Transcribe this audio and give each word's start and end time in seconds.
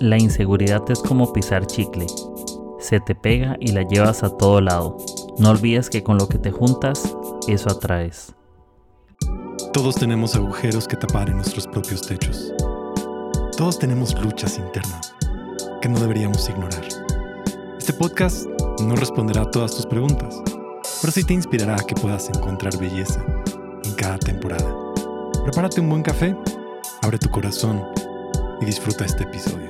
La 0.00 0.16
inseguridad 0.16 0.82
es 0.90 1.00
como 1.00 1.30
pisar 1.30 1.66
chicle. 1.66 2.06
Se 2.78 3.00
te 3.00 3.14
pega 3.14 3.58
y 3.60 3.72
la 3.72 3.82
llevas 3.82 4.22
a 4.22 4.34
todo 4.34 4.62
lado. 4.62 4.96
No 5.36 5.50
olvides 5.50 5.90
que 5.90 6.02
con 6.02 6.16
lo 6.16 6.26
que 6.26 6.38
te 6.38 6.50
juntas, 6.50 7.14
eso 7.48 7.68
atraes. 7.68 8.34
Todos 9.74 9.96
tenemos 9.96 10.34
agujeros 10.34 10.88
que 10.88 10.96
tapar 10.96 11.28
en 11.28 11.36
nuestros 11.36 11.66
propios 11.66 12.00
techos. 12.00 12.50
Todos 13.58 13.78
tenemos 13.78 14.18
luchas 14.24 14.56
internas 14.56 15.14
que 15.82 15.90
no 15.90 16.00
deberíamos 16.00 16.48
ignorar. 16.48 16.88
Este 17.78 17.92
podcast 17.92 18.46
no 18.82 18.96
responderá 18.96 19.42
a 19.42 19.50
todas 19.50 19.76
tus 19.76 19.84
preguntas, 19.84 20.40
pero 21.02 21.12
sí 21.12 21.24
te 21.24 21.34
inspirará 21.34 21.74
a 21.74 21.84
que 21.84 21.94
puedas 21.94 22.30
encontrar 22.30 22.74
belleza 22.78 23.22
en 23.84 23.94
cada 23.96 24.16
temporada. 24.16 24.74
Prepárate 25.44 25.82
un 25.82 25.90
buen 25.90 26.02
café, 26.02 26.34
abre 27.02 27.18
tu 27.18 27.28
corazón 27.28 27.84
y 28.62 28.64
disfruta 28.64 29.04
este 29.04 29.24
episodio. 29.24 29.69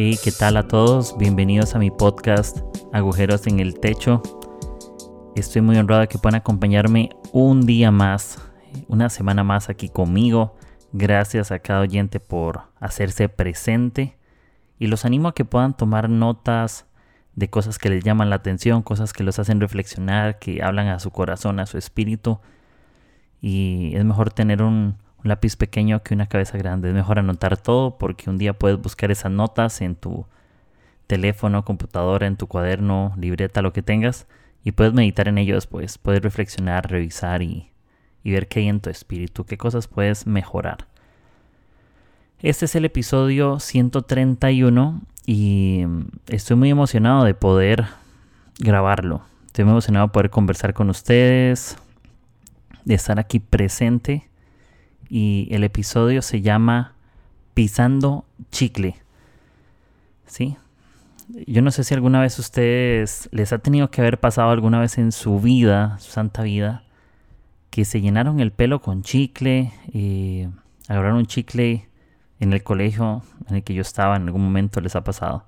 Hey, 0.00 0.16
¿qué 0.22 0.30
tal 0.30 0.56
a 0.56 0.68
todos? 0.68 1.18
Bienvenidos 1.18 1.74
a 1.74 1.80
mi 1.80 1.90
podcast 1.90 2.58
Agujeros 2.92 3.48
en 3.48 3.58
el 3.58 3.80
Techo. 3.80 4.22
Estoy 5.34 5.60
muy 5.60 5.76
honrado 5.76 6.02
de 6.02 6.06
que 6.06 6.18
puedan 6.18 6.36
acompañarme 6.36 7.10
un 7.32 7.66
día 7.66 7.90
más, 7.90 8.38
una 8.86 9.10
semana 9.10 9.42
más 9.42 9.68
aquí 9.68 9.88
conmigo. 9.88 10.54
Gracias 10.92 11.50
a 11.50 11.58
cada 11.58 11.80
oyente 11.80 12.20
por 12.20 12.60
hacerse 12.78 13.28
presente. 13.28 14.16
Y 14.78 14.86
los 14.86 15.04
animo 15.04 15.26
a 15.26 15.34
que 15.34 15.44
puedan 15.44 15.76
tomar 15.76 16.08
notas 16.08 16.86
de 17.34 17.50
cosas 17.50 17.76
que 17.80 17.90
les 17.90 18.04
llaman 18.04 18.30
la 18.30 18.36
atención, 18.36 18.82
cosas 18.82 19.12
que 19.12 19.24
los 19.24 19.40
hacen 19.40 19.60
reflexionar, 19.60 20.38
que 20.38 20.62
hablan 20.62 20.86
a 20.86 21.00
su 21.00 21.10
corazón, 21.10 21.58
a 21.58 21.66
su 21.66 21.76
espíritu. 21.76 22.38
Y 23.40 23.96
es 23.96 24.04
mejor 24.04 24.30
tener 24.30 24.62
un, 24.62 24.94
un 25.24 25.28
lápiz 25.28 25.56
pequeño 25.56 26.02
que 26.02 26.14
una 26.14 26.26
cabeza 26.26 26.58
grande. 26.58 26.88
Es 26.88 26.94
mejor 26.94 27.18
anotar 27.18 27.56
todo 27.56 27.98
porque 27.98 28.30
un 28.30 28.38
día 28.38 28.52
puedes 28.52 28.80
buscar 28.80 29.10
esas 29.10 29.32
notas 29.32 29.80
en 29.80 29.96
tu 29.96 30.26
teléfono, 31.06 31.64
computadora, 31.64 32.26
en 32.26 32.36
tu 32.36 32.46
cuaderno, 32.46 33.12
libreta, 33.16 33.62
lo 33.62 33.72
que 33.72 33.82
tengas, 33.82 34.26
y 34.64 34.72
puedes 34.72 34.92
meditar 34.92 35.28
en 35.28 35.38
ello 35.38 35.54
después. 35.54 35.98
Puedes 35.98 36.22
reflexionar, 36.22 36.90
revisar 36.90 37.42
y, 37.42 37.70
y 38.22 38.32
ver 38.32 38.48
qué 38.48 38.60
hay 38.60 38.68
en 38.68 38.80
tu 38.80 38.90
espíritu, 38.90 39.44
qué 39.44 39.56
cosas 39.56 39.88
puedes 39.88 40.26
mejorar. 40.26 40.86
Este 42.40 42.66
es 42.66 42.74
el 42.76 42.84
episodio 42.84 43.58
131 43.58 45.00
y 45.26 45.84
estoy 46.28 46.56
muy 46.56 46.70
emocionado 46.70 47.24
de 47.24 47.34
poder 47.34 47.86
grabarlo. 48.60 49.22
Estoy 49.46 49.64
muy 49.64 49.72
emocionado 49.72 50.06
de 50.06 50.12
poder 50.12 50.30
conversar 50.30 50.72
con 50.72 50.88
ustedes, 50.88 51.76
de 52.84 52.94
estar 52.94 53.18
aquí 53.18 53.40
presente 53.40 54.28
y 55.08 55.48
el 55.50 55.64
episodio 55.64 56.22
se 56.22 56.40
llama 56.40 56.92
Pisando 57.54 58.24
Chicle. 58.50 58.96
¿Sí? 60.26 60.56
Yo 61.46 61.62
no 61.62 61.70
sé 61.70 61.84
si 61.84 61.94
alguna 61.94 62.20
vez 62.20 62.38
ustedes 62.38 63.28
les 63.32 63.52
ha 63.52 63.58
tenido 63.58 63.90
que 63.90 64.00
haber 64.00 64.18
pasado 64.18 64.50
alguna 64.50 64.80
vez 64.80 64.98
en 64.98 65.12
su 65.12 65.40
vida, 65.40 65.98
su 65.98 66.10
santa 66.10 66.42
vida, 66.42 66.84
que 67.70 67.84
se 67.84 68.00
llenaron 68.00 68.40
el 68.40 68.50
pelo 68.50 68.80
con 68.80 69.02
chicle, 69.02 69.72
eh, 69.92 70.48
agarraron 70.88 71.18
un 71.18 71.26
chicle 71.26 71.88
en 72.40 72.52
el 72.52 72.62
colegio 72.62 73.22
en 73.48 73.56
el 73.56 73.62
que 73.62 73.74
yo 73.74 73.82
estaba, 73.82 74.16
en 74.16 74.22
algún 74.24 74.42
momento 74.42 74.80
les 74.80 74.96
ha 74.96 75.04
pasado. 75.04 75.44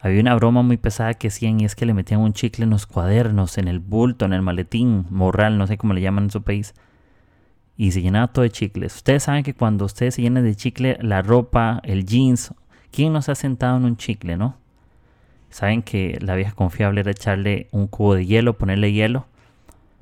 Había 0.00 0.20
una 0.20 0.34
broma 0.34 0.62
muy 0.62 0.78
pesada 0.78 1.12
que 1.12 1.28
hacían 1.28 1.60
y 1.60 1.66
es 1.66 1.74
que 1.74 1.84
le 1.84 1.92
metían 1.92 2.20
un 2.20 2.32
chicle 2.32 2.64
en 2.64 2.70
los 2.70 2.86
cuadernos, 2.86 3.58
en 3.58 3.68
el 3.68 3.80
bulto, 3.80 4.24
en 4.24 4.32
el 4.32 4.40
maletín, 4.40 5.06
morral, 5.10 5.58
no 5.58 5.66
sé 5.66 5.76
cómo 5.76 5.92
le 5.92 6.00
llaman 6.00 6.24
en 6.24 6.30
su 6.30 6.42
país 6.42 6.74
y 7.80 7.92
se 7.92 8.02
llenaba 8.02 8.26
todo 8.26 8.42
de 8.42 8.50
chicles. 8.50 8.96
Ustedes 8.96 9.22
saben 9.22 9.42
que 9.42 9.54
cuando 9.54 9.86
ustedes 9.86 10.16
se 10.16 10.20
llenan 10.20 10.44
de 10.44 10.54
chicle, 10.54 10.98
la 11.00 11.22
ropa, 11.22 11.80
el 11.82 12.04
jeans, 12.04 12.52
¿quién 12.90 13.10
no 13.14 13.22
se 13.22 13.32
ha 13.32 13.34
sentado 13.34 13.78
en 13.78 13.86
un 13.86 13.96
chicle, 13.96 14.36
no? 14.36 14.58
Saben 15.48 15.80
que 15.80 16.18
la 16.20 16.34
vieja 16.34 16.52
confiable 16.52 17.00
era 17.00 17.12
echarle 17.12 17.68
un 17.70 17.86
cubo 17.86 18.16
de 18.16 18.26
hielo, 18.26 18.58
ponerle 18.58 18.92
hielo, 18.92 19.24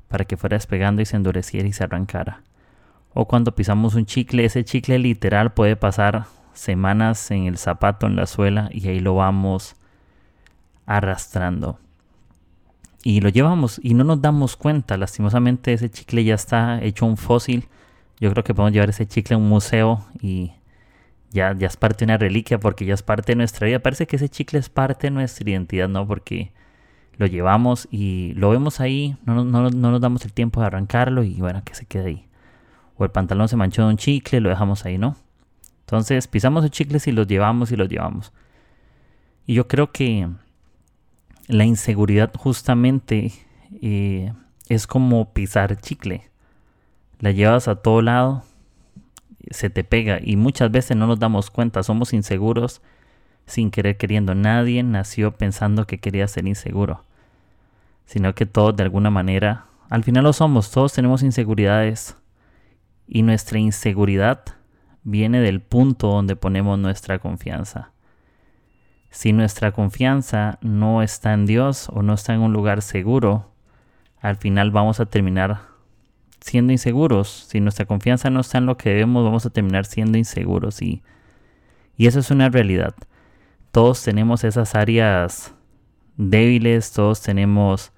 para 0.09 0.25
que 0.25 0.35
fuera 0.35 0.57
despegando 0.57 1.01
y 1.01 1.05
se 1.05 1.15
endureciera 1.15 1.69
y 1.69 1.71
se 1.71 1.85
arrancara. 1.85 2.41
O 3.13 3.29
cuando 3.29 3.55
pisamos 3.55 3.95
un 3.95 4.05
chicle, 4.05 4.43
ese 4.43 4.65
chicle 4.65 4.99
literal 4.99 5.53
puede 5.53 5.77
pasar 5.77 6.25
semanas 6.51 7.31
en 7.31 7.45
el 7.45 7.57
zapato, 7.57 8.07
en 8.07 8.17
la 8.17 8.25
suela, 8.25 8.67
y 8.73 8.89
ahí 8.89 8.99
lo 8.99 9.15
vamos 9.15 9.77
arrastrando 10.85 11.79
y 13.03 13.21
lo 13.21 13.29
llevamos 13.29 13.79
y 13.83 13.93
no 13.93 14.03
nos 14.03 14.21
damos 14.21 14.55
cuenta. 14.55 14.97
Lastimosamente 14.97 15.73
ese 15.73 15.89
chicle 15.89 16.23
ya 16.23 16.35
está 16.35 16.81
hecho 16.83 17.05
un 17.05 17.17
fósil. 17.17 17.67
Yo 18.19 18.31
creo 18.31 18.43
que 18.43 18.53
podemos 18.53 18.73
llevar 18.73 18.89
ese 18.89 19.07
chicle 19.07 19.35
a 19.35 19.37
un 19.37 19.47
museo 19.47 20.05
y 20.21 20.51
ya, 21.31 21.53
ya 21.57 21.67
es 21.67 21.77
parte 21.77 21.99
de 21.99 22.11
una 22.11 22.17
reliquia 22.17 22.59
porque 22.59 22.85
ya 22.85 22.93
es 22.93 23.03
parte 23.03 23.31
de 23.31 23.37
nuestra 23.37 23.67
vida. 23.67 23.79
Parece 23.79 24.07
que 24.07 24.17
ese 24.17 24.29
chicle 24.29 24.59
es 24.59 24.69
parte 24.69 25.07
de 25.07 25.11
nuestra 25.11 25.49
identidad, 25.49 25.87
¿no? 25.87 26.05
Porque 26.07 26.51
lo 27.17 27.25
llevamos 27.25 27.87
y 27.91 28.33
lo 28.35 28.49
vemos 28.49 28.79
ahí, 28.79 29.17
no, 29.25 29.43
no, 29.43 29.69
no 29.69 29.91
nos 29.91 30.01
damos 30.01 30.23
el 30.25 30.33
tiempo 30.33 30.61
de 30.61 30.67
arrancarlo 30.67 31.23
y 31.23 31.35
bueno, 31.35 31.61
que 31.63 31.75
se 31.75 31.85
quede 31.85 32.07
ahí. 32.07 32.25
O 32.97 33.05
el 33.05 33.11
pantalón 33.11 33.47
se 33.47 33.55
manchó 33.55 33.83
de 33.83 33.89
un 33.89 33.97
chicle, 33.97 34.41
lo 34.41 34.49
dejamos 34.49 34.85
ahí, 34.85 34.97
¿no? 34.97 35.15
Entonces 35.81 36.27
pisamos 36.27 36.63
los 36.63 36.71
chicles 36.71 37.07
y 37.07 37.11
los 37.11 37.27
llevamos 37.27 37.71
y 37.71 37.75
los 37.75 37.89
llevamos. 37.89 38.31
Y 39.45 39.53
yo 39.53 39.67
creo 39.67 39.91
que 39.91 40.27
la 41.49 41.65
inseguridad 41.65 42.31
justamente 42.37 43.31
eh, 43.81 44.31
es 44.69 44.85
como 44.85 45.33
pisar 45.33 45.81
chicle. 45.81 46.29
La 47.19 47.31
llevas 47.31 47.67
a 47.67 47.77
todo 47.77 48.03
lado, 48.03 48.43
se 49.49 49.71
te 49.71 49.83
pega 49.83 50.19
y 50.21 50.35
muchas 50.35 50.69
veces 50.69 50.95
no 50.95 51.07
nos 51.07 51.19
damos 51.19 51.49
cuenta, 51.49 51.81
somos 51.81 52.13
inseguros 52.13 52.83
sin 53.47 53.71
querer 53.71 53.97
queriendo. 53.97 54.35
Nadie 54.35 54.83
nació 54.83 55.31
pensando 55.31 55.87
que 55.87 55.97
quería 55.97 56.27
ser 56.27 56.47
inseguro, 56.47 57.03
sino 58.05 58.35
que 58.35 58.45
todos 58.45 58.75
de 58.75 58.83
alguna 58.83 59.09
manera, 59.09 59.65
al 59.89 60.03
final 60.03 60.25
lo 60.25 60.33
somos, 60.33 60.69
todos 60.69 60.93
tenemos 60.93 61.23
inseguridades 61.23 62.15
y 63.07 63.23
nuestra 63.23 63.57
inseguridad 63.57 64.43
viene 65.03 65.41
del 65.41 65.61
punto 65.61 66.09
donde 66.09 66.35
ponemos 66.35 66.77
nuestra 66.77 67.17
confianza. 67.17 67.91
Si 69.09 69.33
nuestra 69.33 69.71
confianza 69.71 70.59
no 70.61 71.01
está 71.01 71.33
en 71.33 71.45
Dios 71.45 71.89
o 71.89 72.03
no 72.03 72.13
está 72.13 72.33
en 72.33 72.41
un 72.41 72.53
lugar 72.53 72.81
seguro, 72.81 73.51
al 74.19 74.35
final 74.35 74.71
vamos 74.71 74.99
a 74.99 75.05
terminar 75.05 75.61
siendo 76.41 76.71
inseguros. 76.71 77.47
Si 77.49 77.59
nuestra 77.59 77.85
confianza 77.85 78.29
no 78.29 78.41
está 78.41 78.59
en 78.59 78.65
lo 78.65 78.77
que 78.77 78.89
debemos, 78.89 79.23
vamos 79.23 79.45
a 79.45 79.49
terminar 79.49 79.85
siendo 79.85 80.17
inseguros. 80.17 80.81
Y, 80.81 81.01
y 81.97 82.07
eso 82.07 82.19
es 82.19 82.31
una 82.31 82.49
realidad. 82.49 82.93
Todos 83.71 84.03
tenemos 84.03 84.43
esas 84.43 84.75
áreas 84.75 85.53
débiles, 86.17 86.91
todos 86.91 87.21
tenemos 87.21 87.93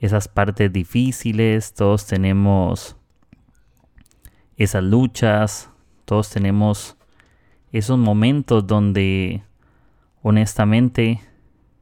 esas 0.00 0.28
partes 0.28 0.72
difíciles, 0.72 1.74
todos 1.74 2.06
tenemos 2.06 2.96
esas 4.56 4.82
luchas, 4.82 5.70
todos 6.04 6.30
tenemos 6.30 6.96
esos 7.72 7.98
momentos 7.98 8.66
donde 8.66 9.42
honestamente 10.28 11.20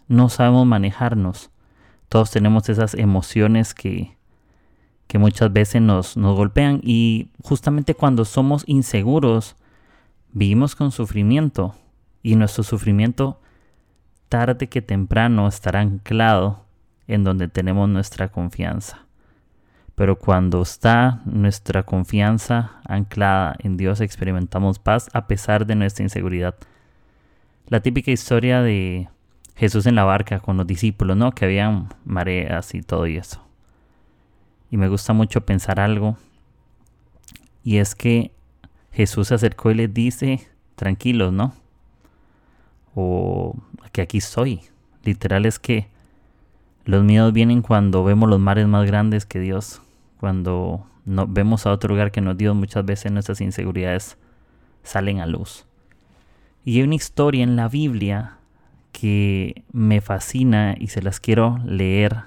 no 0.06 0.28
sabemos 0.28 0.66
manejarnos. 0.66 1.50
Todos 2.10 2.30
tenemos 2.30 2.68
esas 2.68 2.92
emociones 2.92 3.72
que, 3.72 4.18
que 5.06 5.16
muchas 5.16 5.50
veces 5.50 5.80
nos, 5.80 6.18
nos 6.18 6.36
golpean 6.36 6.80
y 6.82 7.30
justamente 7.42 7.94
cuando 7.94 8.26
somos 8.26 8.62
inseguros 8.66 9.56
vivimos 10.32 10.76
con 10.76 10.90
sufrimiento 10.90 11.74
y 12.22 12.36
nuestro 12.36 12.64
sufrimiento 12.64 13.40
tarde 14.28 14.68
que 14.68 14.82
temprano 14.82 15.48
estará 15.48 15.80
anclado 15.80 16.66
en 17.06 17.24
donde 17.24 17.48
tenemos 17.48 17.88
nuestra 17.88 18.28
confianza. 18.28 19.06
Pero 19.94 20.18
cuando 20.18 20.60
está 20.60 21.22
nuestra 21.24 21.84
confianza 21.84 22.82
anclada 22.86 23.56
en 23.60 23.78
Dios 23.78 24.02
experimentamos 24.02 24.78
paz 24.78 25.08
a 25.14 25.28
pesar 25.28 25.64
de 25.64 25.76
nuestra 25.76 26.02
inseguridad 26.02 26.56
la 27.68 27.80
típica 27.80 28.10
historia 28.10 28.62
de 28.62 29.08
Jesús 29.56 29.86
en 29.86 29.94
la 29.94 30.04
barca 30.04 30.40
con 30.40 30.56
los 30.56 30.66
discípulos, 30.66 31.16
¿no? 31.16 31.32
Que 31.32 31.44
habían 31.44 31.88
mareas 32.04 32.74
y 32.74 32.82
todo 32.82 33.06
y 33.06 33.16
eso. 33.16 33.42
Y 34.70 34.76
me 34.76 34.88
gusta 34.88 35.12
mucho 35.12 35.42
pensar 35.42 35.80
algo. 35.80 36.16
Y 37.62 37.78
es 37.78 37.94
que 37.94 38.32
Jesús 38.92 39.28
se 39.28 39.34
acercó 39.34 39.70
y 39.70 39.74
les 39.74 39.94
dice, 39.94 40.46
tranquilos, 40.74 41.32
¿no? 41.32 41.54
O 42.94 43.56
que 43.92 44.02
aquí 44.02 44.18
estoy. 44.18 44.60
Literal 45.04 45.46
es 45.46 45.58
que 45.58 45.88
los 46.84 47.02
miedos 47.04 47.32
vienen 47.32 47.62
cuando 47.62 48.04
vemos 48.04 48.28
los 48.28 48.40
mares 48.40 48.66
más 48.66 48.86
grandes 48.86 49.24
que 49.24 49.38
Dios. 49.38 49.80
Cuando 50.18 50.86
no, 51.04 51.26
vemos 51.26 51.66
a 51.66 51.72
otro 51.72 51.88
lugar 51.88 52.10
que 52.10 52.20
nos 52.20 52.36
Dios, 52.36 52.54
muchas 52.54 52.84
veces 52.84 53.12
nuestras 53.12 53.40
inseguridades 53.40 54.16
salen 54.82 55.20
a 55.20 55.26
luz. 55.26 55.66
Y 56.64 56.78
hay 56.78 56.82
una 56.82 56.94
historia 56.94 57.42
en 57.42 57.56
la 57.56 57.68
Biblia 57.68 58.38
que 58.92 59.64
me 59.72 60.00
fascina 60.00 60.74
y 60.78 60.86
se 60.86 61.02
las 61.02 61.20
quiero 61.20 61.58
leer. 61.66 62.22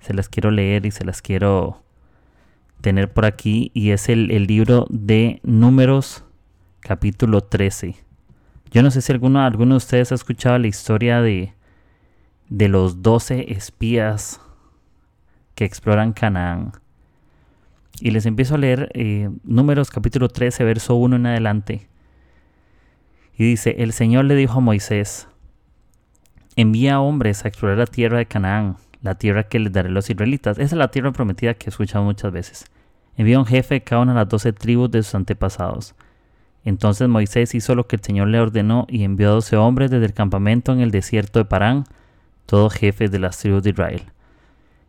Se 0.00 0.14
las 0.14 0.28
quiero 0.28 0.50
leer 0.50 0.86
y 0.86 0.90
se 0.90 1.04
las 1.04 1.20
quiero 1.20 1.82
tener 2.80 3.12
por 3.12 3.26
aquí. 3.26 3.70
Y 3.74 3.90
es 3.90 4.08
el, 4.08 4.28
libro 4.46 4.86
de 4.88 5.40
Números 5.42 6.24
capítulo 6.80 7.42
13. 7.42 7.96
Yo 8.70 8.82
no 8.82 8.90
sé 8.90 9.02
si 9.02 9.12
alguno, 9.12 9.40
alguno 9.40 9.74
de 9.74 9.78
ustedes 9.78 10.10
ha 10.10 10.14
escuchado 10.14 10.58
la 10.58 10.66
historia 10.66 11.20
de, 11.20 11.52
de 12.48 12.68
los 12.68 13.02
12 13.02 13.52
espías 13.52 14.40
que 15.54 15.66
exploran 15.66 16.14
Canaán. 16.14 16.72
Y 18.00 18.10
les 18.10 18.24
empiezo 18.24 18.54
a 18.54 18.58
leer 18.58 18.90
eh, 18.94 19.28
Números 19.44 19.90
capítulo 19.90 20.28
13, 20.28 20.64
verso 20.64 20.94
1 20.94 21.16
en 21.16 21.26
adelante. 21.26 21.93
Y 23.36 23.44
dice, 23.44 23.76
el 23.78 23.92
Señor 23.92 24.26
le 24.26 24.36
dijo 24.36 24.58
a 24.58 24.60
Moisés, 24.60 25.28
envía 26.56 27.00
hombres 27.00 27.44
a 27.44 27.48
explorar 27.48 27.78
la 27.78 27.86
tierra 27.86 28.18
de 28.18 28.26
Canaán, 28.26 28.76
la 29.02 29.16
tierra 29.16 29.44
que 29.44 29.58
les 29.58 29.72
daré 29.72 29.88
a 29.88 29.92
los 29.92 30.08
israelitas. 30.08 30.58
Esa 30.58 30.74
es 30.74 30.78
la 30.78 30.90
tierra 30.90 31.12
prometida 31.12 31.54
que 31.54 31.66
he 31.66 31.70
escuchado 31.70 32.04
muchas 32.04 32.32
veces. 32.32 32.64
Envía 33.16 33.38
un 33.38 33.46
jefe 33.46 33.74
de 33.74 33.82
cada 33.82 34.02
una 34.02 34.12
de 34.12 34.20
las 34.20 34.28
doce 34.28 34.52
tribus 34.52 34.90
de 34.90 35.02
sus 35.02 35.14
antepasados. 35.14 35.94
Entonces 36.64 37.08
Moisés 37.08 37.54
hizo 37.54 37.74
lo 37.74 37.86
que 37.86 37.96
el 37.96 38.02
Señor 38.02 38.28
le 38.28 38.40
ordenó 38.40 38.86
y 38.88 39.04
envió 39.04 39.28
a 39.28 39.32
doce 39.32 39.56
hombres 39.56 39.90
desde 39.90 40.06
el 40.06 40.14
campamento 40.14 40.72
en 40.72 40.80
el 40.80 40.90
desierto 40.90 41.38
de 41.38 41.44
Parán, 41.44 41.84
todos 42.46 42.72
jefes 42.72 43.10
de 43.10 43.18
las 43.18 43.38
tribus 43.38 43.62
de 43.62 43.70
Israel. 43.70 44.02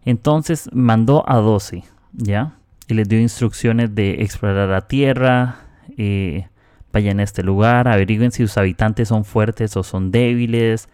Entonces 0.05 0.69
mandó 0.71 1.29
a 1.29 1.37
doce, 1.37 1.83
¿ya? 2.13 2.53
Y 2.87 2.93
les 2.93 3.09
dio 3.09 3.19
instrucciones 3.19 3.93
de 3.93 4.21
explorar 4.21 4.69
la 4.69 4.87
tierra, 4.87 5.57
eh, 5.97 6.47
vayan 6.95 7.19
a 7.19 7.23
este 7.23 7.43
lugar, 7.43 7.89
averigüen 7.89 8.31
si 8.31 8.47
sus 8.47 8.57
habitantes 8.57 9.09
son 9.09 9.25
fuertes 9.25 9.75
o 9.75 9.83
son 9.83 10.11
débiles, 10.11 10.87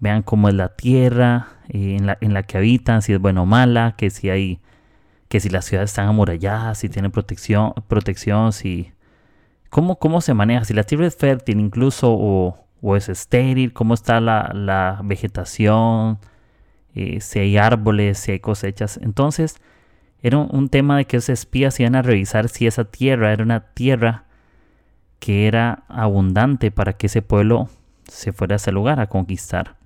vean 0.00 0.22
cómo 0.22 0.48
es 0.48 0.54
la 0.54 0.70
tierra 0.70 1.48
eh, 1.68 1.96
en, 1.98 2.06
la, 2.06 2.18
en, 2.22 2.32
la, 2.32 2.44
que 2.44 2.56
habitan, 2.56 3.02
si 3.02 3.12
es 3.12 3.20
buena 3.20 3.42
o 3.42 3.46
mala, 3.46 3.94
que 3.98 4.08
si 4.08 4.30
hay, 4.30 4.60
que 5.28 5.40
si 5.40 5.50
las 5.50 5.66
ciudades 5.66 5.90
están 5.90 6.08
amuralladas, 6.08 6.78
si 6.78 6.88
tienen 6.88 7.10
protección, 7.10 7.74
protección, 7.88 8.54
si 8.54 8.92
cómo, 9.68 9.98
cómo 9.98 10.22
se 10.22 10.32
maneja, 10.32 10.64
si 10.64 10.72
la 10.72 10.84
tierra 10.84 11.06
es 11.06 11.16
fértil 11.16 11.60
incluso 11.60 12.10
o, 12.10 12.66
o 12.80 12.96
es 12.96 13.10
estéril, 13.10 13.74
cómo 13.74 13.92
está 13.92 14.20
la, 14.20 14.50
la 14.54 15.00
vegetación, 15.04 16.18
eh, 16.94 17.20
si 17.20 17.38
hay 17.38 17.58
árboles, 17.58 18.18
si 18.18 18.32
hay 18.32 18.40
cosechas. 18.40 18.98
Entonces, 19.02 19.56
era 20.22 20.38
un, 20.38 20.70
tema 20.70 20.96
de 20.96 21.04
que 21.04 21.18
esos 21.18 21.28
espías 21.28 21.78
iban 21.80 21.96
a 21.96 22.02
revisar 22.02 22.48
si 22.48 22.66
esa 22.66 22.84
tierra 22.84 23.30
era 23.30 23.42
una 23.42 23.60
tierra 23.74 24.23
que 25.18 25.46
era 25.46 25.84
abundante 25.88 26.70
para 26.70 26.94
que 26.94 27.06
ese 27.06 27.22
pueblo 27.22 27.68
se 28.08 28.32
fuera 28.32 28.54
a 28.54 28.56
ese 28.56 28.72
lugar 28.72 29.00
a 29.00 29.08
conquistar. 29.08 29.76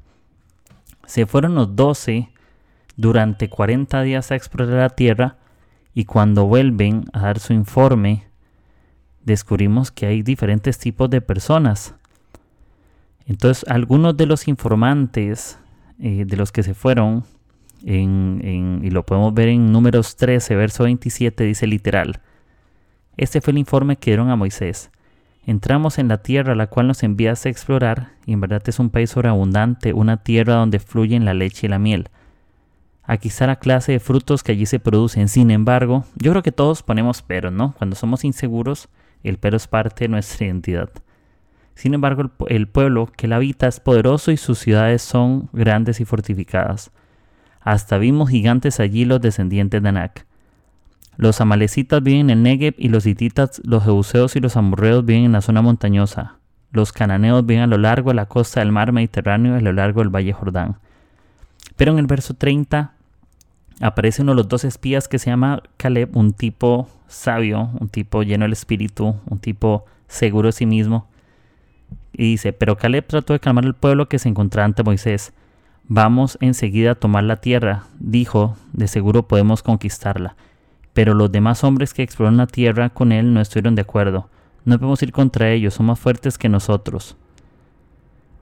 Se 1.06 1.26
fueron 1.26 1.54
los 1.54 1.76
doce 1.76 2.28
durante 2.96 3.48
40 3.48 4.02
días 4.02 4.30
a 4.30 4.34
explorar 4.34 4.74
la 4.74 4.90
tierra 4.90 5.36
y 5.94 6.04
cuando 6.04 6.46
vuelven 6.46 7.04
a 7.12 7.20
dar 7.22 7.38
su 7.38 7.52
informe, 7.52 8.24
descubrimos 9.24 9.90
que 9.90 10.06
hay 10.06 10.22
diferentes 10.22 10.78
tipos 10.78 11.08
de 11.10 11.20
personas. 11.20 11.94
Entonces, 13.26 13.64
algunos 13.68 14.16
de 14.16 14.26
los 14.26 14.48
informantes 14.48 15.58
eh, 16.00 16.24
de 16.26 16.36
los 16.36 16.50
que 16.50 16.62
se 16.62 16.74
fueron, 16.74 17.24
en, 17.84 18.80
y 18.82 18.90
lo 18.90 19.04
podemos 19.04 19.32
ver 19.34 19.48
en 19.48 19.70
números 19.70 20.16
13, 20.16 20.56
verso 20.56 20.84
27, 20.84 21.44
dice 21.44 21.66
literal, 21.66 22.20
este 23.16 23.40
fue 23.40 23.52
el 23.52 23.58
informe 23.58 23.96
que 23.96 24.10
dieron 24.10 24.30
a 24.30 24.36
Moisés. 24.36 24.90
Entramos 25.48 25.98
en 25.98 26.08
la 26.08 26.18
tierra 26.18 26.52
a 26.52 26.56
la 26.56 26.66
cual 26.66 26.88
nos 26.88 27.02
envías 27.02 27.46
a 27.46 27.48
explorar, 27.48 28.10
y 28.26 28.34
en 28.34 28.40
verdad 28.42 28.62
es 28.66 28.78
un 28.78 28.90
país 28.90 29.08
sobreabundante, 29.08 29.94
una 29.94 30.18
tierra 30.18 30.56
donde 30.56 30.78
fluyen 30.78 31.24
la 31.24 31.32
leche 31.32 31.66
y 31.66 31.70
la 31.70 31.78
miel. 31.78 32.10
Aquí 33.02 33.28
está 33.28 33.46
la 33.46 33.56
clase 33.56 33.92
de 33.92 33.98
frutos 33.98 34.42
que 34.42 34.52
allí 34.52 34.66
se 34.66 34.78
producen. 34.78 35.26
Sin 35.28 35.50
embargo, 35.50 36.04
yo 36.16 36.32
creo 36.32 36.42
que 36.42 36.52
todos 36.52 36.82
ponemos 36.82 37.22
pero, 37.22 37.50
¿no? 37.50 37.72
Cuando 37.78 37.96
somos 37.96 38.26
inseguros, 38.26 38.90
el 39.22 39.38
pero 39.38 39.56
es 39.56 39.66
parte 39.68 40.04
de 40.04 40.08
nuestra 40.08 40.44
identidad. 40.48 40.90
Sin 41.74 41.94
embargo, 41.94 42.30
el 42.48 42.68
pueblo 42.68 43.06
que 43.06 43.26
la 43.26 43.36
habita 43.36 43.68
es 43.68 43.80
poderoso 43.80 44.30
y 44.30 44.36
sus 44.36 44.58
ciudades 44.58 45.00
son 45.00 45.48
grandes 45.54 45.98
y 46.00 46.04
fortificadas. 46.04 46.90
Hasta 47.62 47.96
vimos 47.96 48.28
gigantes 48.28 48.80
allí 48.80 49.06
los 49.06 49.22
descendientes 49.22 49.82
de 49.82 49.88
Anak. 49.88 50.26
Los 51.18 51.40
amalecitas 51.40 52.00
viven 52.00 52.30
en 52.30 52.38
el 52.38 52.42
Negev 52.44 52.74
y 52.78 52.90
los 52.90 53.04
hititas, 53.04 53.60
los 53.64 53.82
jebuseos 53.82 54.36
y 54.36 54.40
los 54.40 54.56
amorreos 54.56 55.04
viven 55.04 55.24
en 55.24 55.32
la 55.32 55.40
zona 55.40 55.62
montañosa. 55.62 56.36
Los 56.70 56.92
cananeos 56.92 57.44
viven 57.44 57.64
a 57.64 57.66
lo 57.66 57.76
largo 57.76 58.10
de 58.10 58.14
la 58.14 58.26
costa 58.26 58.60
del 58.60 58.70
mar 58.70 58.92
Mediterráneo 58.92 59.54
y 59.54 59.58
a 59.58 59.60
lo 59.60 59.72
largo 59.72 60.00
del 60.00 60.14
valle 60.14 60.32
Jordán. 60.32 60.76
Pero 61.74 61.90
en 61.90 61.98
el 61.98 62.06
verso 62.06 62.34
30 62.34 62.92
aparece 63.80 64.22
uno 64.22 64.30
de 64.30 64.36
los 64.36 64.48
dos 64.48 64.62
espías 64.62 65.08
que 65.08 65.18
se 65.18 65.30
llama 65.30 65.64
Caleb, 65.76 66.16
un 66.16 66.34
tipo 66.34 66.88
sabio, 67.08 67.70
un 67.80 67.88
tipo 67.88 68.22
lleno 68.22 68.44
del 68.44 68.52
espíritu, 68.52 69.16
un 69.26 69.40
tipo 69.40 69.86
seguro 70.06 70.46
de 70.46 70.52
sí 70.52 70.66
mismo. 70.66 71.08
Y 72.12 72.30
dice, 72.30 72.52
pero 72.52 72.76
Caleb 72.76 73.08
trató 73.08 73.32
de 73.32 73.40
calmar 73.40 73.64
al 73.64 73.74
pueblo 73.74 74.08
que 74.08 74.20
se 74.20 74.28
encontraba 74.28 74.66
ante 74.66 74.84
Moisés. 74.84 75.32
Vamos 75.88 76.38
enseguida 76.40 76.92
a 76.92 76.94
tomar 76.94 77.24
la 77.24 77.40
tierra, 77.40 77.86
dijo, 77.98 78.56
de 78.72 78.86
seguro 78.86 79.26
podemos 79.26 79.64
conquistarla. 79.64 80.36
Pero 80.92 81.14
los 81.14 81.30
demás 81.30 81.64
hombres 81.64 81.94
que 81.94 82.02
exploraron 82.02 82.38
la 82.38 82.46
tierra 82.46 82.90
con 82.90 83.12
él 83.12 83.32
no 83.32 83.40
estuvieron 83.40 83.74
de 83.74 83.82
acuerdo. 83.82 84.28
No 84.64 84.78
podemos 84.78 85.02
ir 85.02 85.12
contra 85.12 85.50
ellos, 85.50 85.74
son 85.74 85.86
más 85.86 85.98
fuertes 85.98 86.38
que 86.38 86.48
nosotros. 86.48 87.16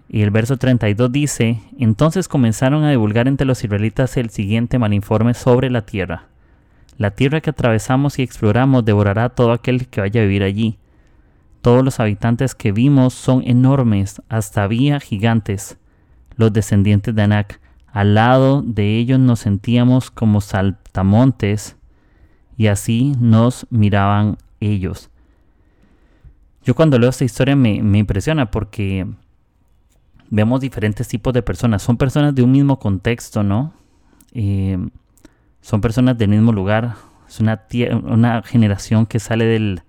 Y 0.08 0.22
el 0.22 0.30
verso 0.30 0.56
32 0.56 1.10
dice, 1.10 1.60
entonces 1.78 2.28
comenzaron 2.28 2.84
a 2.84 2.90
divulgar 2.90 3.28
entre 3.28 3.46
los 3.46 3.62
israelitas 3.64 4.16
el 4.16 4.30
siguiente 4.30 4.78
malinforme 4.78 5.34
sobre 5.34 5.68
la 5.70 5.82
tierra. 5.82 6.26
La 6.96 7.10
tierra 7.10 7.40
que 7.40 7.50
atravesamos 7.50 8.18
y 8.18 8.22
exploramos 8.22 8.84
devorará 8.84 9.24
a 9.24 9.28
todo 9.30 9.52
aquel 9.52 9.88
que 9.88 10.00
vaya 10.00 10.20
a 10.20 10.24
vivir 10.24 10.42
allí. 10.42 10.78
Todos 11.60 11.84
los 11.84 12.00
habitantes 12.00 12.54
que 12.54 12.72
vimos 12.72 13.12
son 13.12 13.42
enormes, 13.44 14.22
hasta 14.28 14.62
había 14.62 15.00
gigantes, 15.00 15.78
los 16.36 16.52
descendientes 16.52 17.14
de 17.14 17.22
Anak. 17.22 17.60
Al 17.92 18.14
lado 18.14 18.62
de 18.62 18.96
ellos 18.98 19.18
nos 19.18 19.40
sentíamos 19.40 20.10
como 20.10 20.40
saltamontes 20.40 21.76
y 22.56 22.68
así 22.68 23.14
nos 23.20 23.66
miraban 23.70 24.38
ellos. 24.60 25.10
Yo 26.64 26.74
cuando 26.74 26.98
leo 26.98 27.10
esta 27.10 27.24
historia 27.24 27.54
me, 27.54 27.76
impresiona 27.76 28.50
porque 28.50 29.06
vemos 30.30 30.60
diferentes 30.60 31.06
tipos 31.06 31.32
de 31.32 31.42
personas. 31.42 31.82
Son 31.82 31.96
personas 31.96 32.34
de 32.34 32.42
un 32.42 32.50
mismo 32.50 32.78
contexto, 32.78 33.42
¿no? 33.42 33.72
Eh, 34.32 34.78
son 35.60 35.80
personas 35.80 36.18
del 36.18 36.30
mismo 36.30 36.52
lugar. 36.52 36.96
Es 37.28 37.40
una, 37.40 37.62
una 38.02 38.42
generación 38.42 39.06
que 39.06 39.20
sale 39.20 39.44
del, 39.44 39.82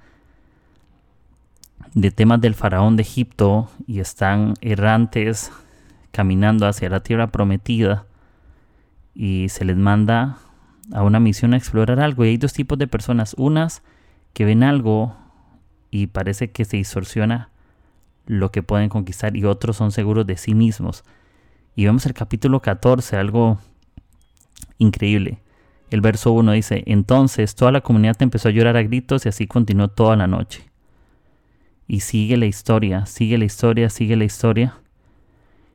de 1.94 2.12
temas 2.12 2.42
del 2.42 2.54
faraón 2.54 2.96
de 2.96 3.02
Egipto 3.02 3.70
y 3.88 4.00
están 4.00 4.54
errantes 4.62 5.52
caminando 6.12 6.68
hacia 6.68 6.90
la 6.90 7.02
tierra 7.02 7.28
prometida 7.28 8.06
y 9.16 9.50
se 9.50 9.66
les 9.66 9.78
manda 9.78 10.38
a 10.94 11.04
una 11.04 11.20
misión 11.20 11.54
a 11.54 11.58
explorar 11.58 12.00
algo. 12.00 12.26
Y 12.26 12.30
hay 12.30 12.38
dos 12.38 12.54
tipos 12.54 12.78
de 12.78 12.88
personas. 12.88 13.36
Unas 13.38 13.84
que 14.34 14.46
ven 14.46 14.64
algo 14.64 15.16
y 15.92 16.08
parece 16.08 16.52
que 16.52 16.66
se 16.66 16.78
distorsiona 16.78 17.50
lo 18.26 18.52
que 18.52 18.62
pueden 18.64 18.90
conquistar 18.90 19.36
y 19.36 19.46
otros 19.46 19.78
son 19.78 19.92
seguros 19.92 20.28
de 20.28 20.38
sí 20.38 20.54
mismos. 20.54 21.04
Y 21.76 21.86
vemos 21.86 22.06
el 22.06 22.14
capítulo 22.14 22.62
14, 22.62 23.18
algo 23.18 23.60
increíble. 24.78 25.40
El 25.90 26.02
verso 26.02 26.34
1 26.34 26.52
dice, 26.52 26.84
entonces 26.86 27.56
toda 27.56 27.72
la 27.72 27.82
comunidad 27.82 28.22
empezó 28.22 28.50
a 28.50 28.52
llorar 28.52 28.76
a 28.76 28.84
gritos 28.84 29.26
y 29.26 29.30
así 29.30 29.48
continuó 29.48 29.88
toda 29.88 30.16
la 30.18 30.28
noche. 30.28 30.70
Y 31.88 32.02
sigue 32.02 32.36
la 32.36 32.46
historia, 32.46 33.06
sigue 33.06 33.38
la 33.38 33.46
historia, 33.46 33.90
sigue 33.90 34.18
la 34.18 34.26
historia. 34.26 34.76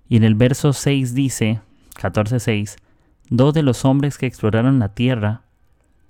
Y 0.09 0.17
en 0.17 0.25
el 0.25 0.35
verso 0.35 0.75
6 0.75 1.15
dice, 1.15 1.61
14.6, 1.99 2.77
dos 3.29 3.55
de 3.55 3.63
los 3.63 3.85
hombres 3.85 4.19
que 4.19 4.27
exploraron 4.27 4.79
la 4.79 4.95
tierra, 4.95 5.43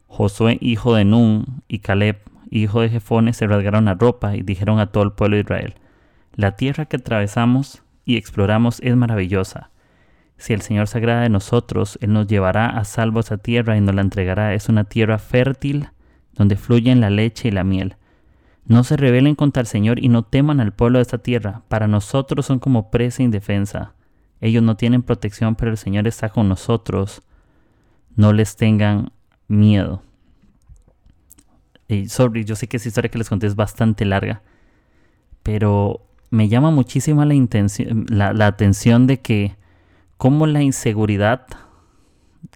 Josué 0.06 0.58
hijo 0.60 0.94
de 0.94 1.04
Nun 1.04 1.62
y 1.68 1.78
Caleb 1.78 2.18
hijo 2.50 2.82
de 2.82 2.90
Jefones, 2.90 3.38
se 3.38 3.46
rasgaron 3.46 3.86
la 3.86 3.94
ropa 3.94 4.36
y 4.36 4.42
dijeron 4.42 4.78
a 4.78 4.86
todo 4.86 5.04
el 5.04 5.12
pueblo 5.12 5.36
de 5.36 5.42
Israel, 5.42 5.74
la 6.34 6.56
tierra 6.56 6.86
que 6.86 6.96
atravesamos 6.96 7.82
y 8.04 8.16
exploramos 8.16 8.80
es 8.80 8.96
maravillosa. 8.96 9.70
Si 10.36 10.52
el 10.52 10.60
Señor 10.60 10.88
se 10.88 10.98
agrada 10.98 11.22
de 11.22 11.28
nosotros, 11.28 11.98
Él 12.00 12.12
nos 12.12 12.26
llevará 12.26 12.66
a 12.66 12.84
salvo 12.84 13.18
a 13.18 13.20
esa 13.20 13.38
tierra 13.38 13.76
y 13.76 13.80
nos 13.80 13.94
la 13.94 14.00
entregará. 14.00 14.54
Es 14.54 14.68
una 14.68 14.84
tierra 14.84 15.18
fértil 15.18 15.90
donde 16.34 16.56
fluyen 16.56 17.00
la 17.00 17.10
leche 17.10 17.48
y 17.48 17.52
la 17.52 17.64
miel. 17.64 17.96
No 18.64 18.82
se 18.82 18.96
rebelen 18.96 19.34
contra 19.34 19.60
el 19.60 19.66
Señor 19.66 20.02
y 20.02 20.08
no 20.08 20.24
teman 20.24 20.60
al 20.60 20.72
pueblo 20.72 20.98
de 20.98 21.02
esta 21.02 21.18
tierra. 21.18 21.62
Para 21.68 21.86
nosotros 21.86 22.46
son 22.46 22.58
como 22.58 22.90
presa 22.90 23.22
indefensa. 23.22 23.94
Ellos 24.42 24.62
no 24.64 24.76
tienen 24.76 25.02
protección, 25.02 25.54
pero 25.54 25.70
el 25.70 25.78
Señor 25.78 26.08
está 26.08 26.28
con 26.28 26.48
nosotros. 26.48 27.22
No 28.16 28.32
les 28.32 28.56
tengan 28.56 29.12
miedo. 29.46 30.02
Sorry, 32.08 32.44
yo 32.44 32.56
sé 32.56 32.66
que 32.66 32.78
esa 32.78 32.88
historia 32.88 33.08
que 33.08 33.18
les 33.18 33.28
conté 33.28 33.46
es 33.46 33.54
bastante 33.54 34.04
larga, 34.04 34.42
pero 35.42 36.00
me 36.30 36.48
llama 36.48 36.70
muchísimo 36.70 37.24
la, 37.24 37.34
la, 38.08 38.32
la 38.32 38.46
atención 38.46 39.06
de 39.06 39.20
que 39.20 39.54
cómo 40.16 40.46
la 40.46 40.62
inseguridad 40.62 41.46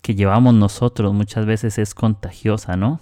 que 0.02 0.14
llevamos 0.14 0.54
nosotros 0.54 1.14
muchas 1.14 1.46
veces 1.46 1.78
es 1.78 1.94
contagiosa, 1.94 2.76
¿no? 2.76 3.00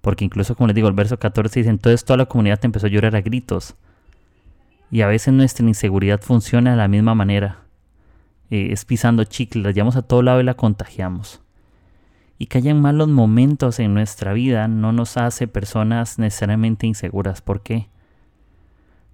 Porque 0.00 0.24
incluso, 0.24 0.56
como 0.56 0.66
les 0.66 0.74
digo, 0.74 0.88
el 0.88 0.94
verso 0.94 1.18
14 1.18 1.60
dice, 1.60 1.70
entonces 1.70 2.04
toda 2.04 2.16
la 2.16 2.26
comunidad 2.26 2.58
empezó 2.64 2.86
a 2.86 2.90
llorar 2.90 3.14
a 3.14 3.20
gritos. 3.20 3.76
Y 4.90 5.02
a 5.02 5.06
veces 5.06 5.32
nuestra 5.32 5.64
inseguridad 5.68 6.20
funciona 6.20 6.72
de 6.72 6.76
la 6.78 6.88
misma 6.88 7.14
manera. 7.14 7.61
Eh, 8.52 8.70
es 8.70 8.84
pisando 8.84 9.24
chicle, 9.24 9.62
la 9.62 9.70
llevamos 9.70 9.96
a 9.96 10.02
todo 10.02 10.20
lado 10.20 10.38
y 10.38 10.44
la 10.44 10.52
contagiamos. 10.52 11.40
Y 12.36 12.48
que 12.48 12.58
hayan 12.58 12.82
malos 12.82 13.08
momentos 13.08 13.78
en 13.78 13.94
nuestra 13.94 14.34
vida 14.34 14.68
no 14.68 14.92
nos 14.92 15.16
hace 15.16 15.48
personas 15.48 16.18
necesariamente 16.18 16.86
inseguras. 16.86 17.40
¿Por 17.40 17.62
qué? 17.62 17.88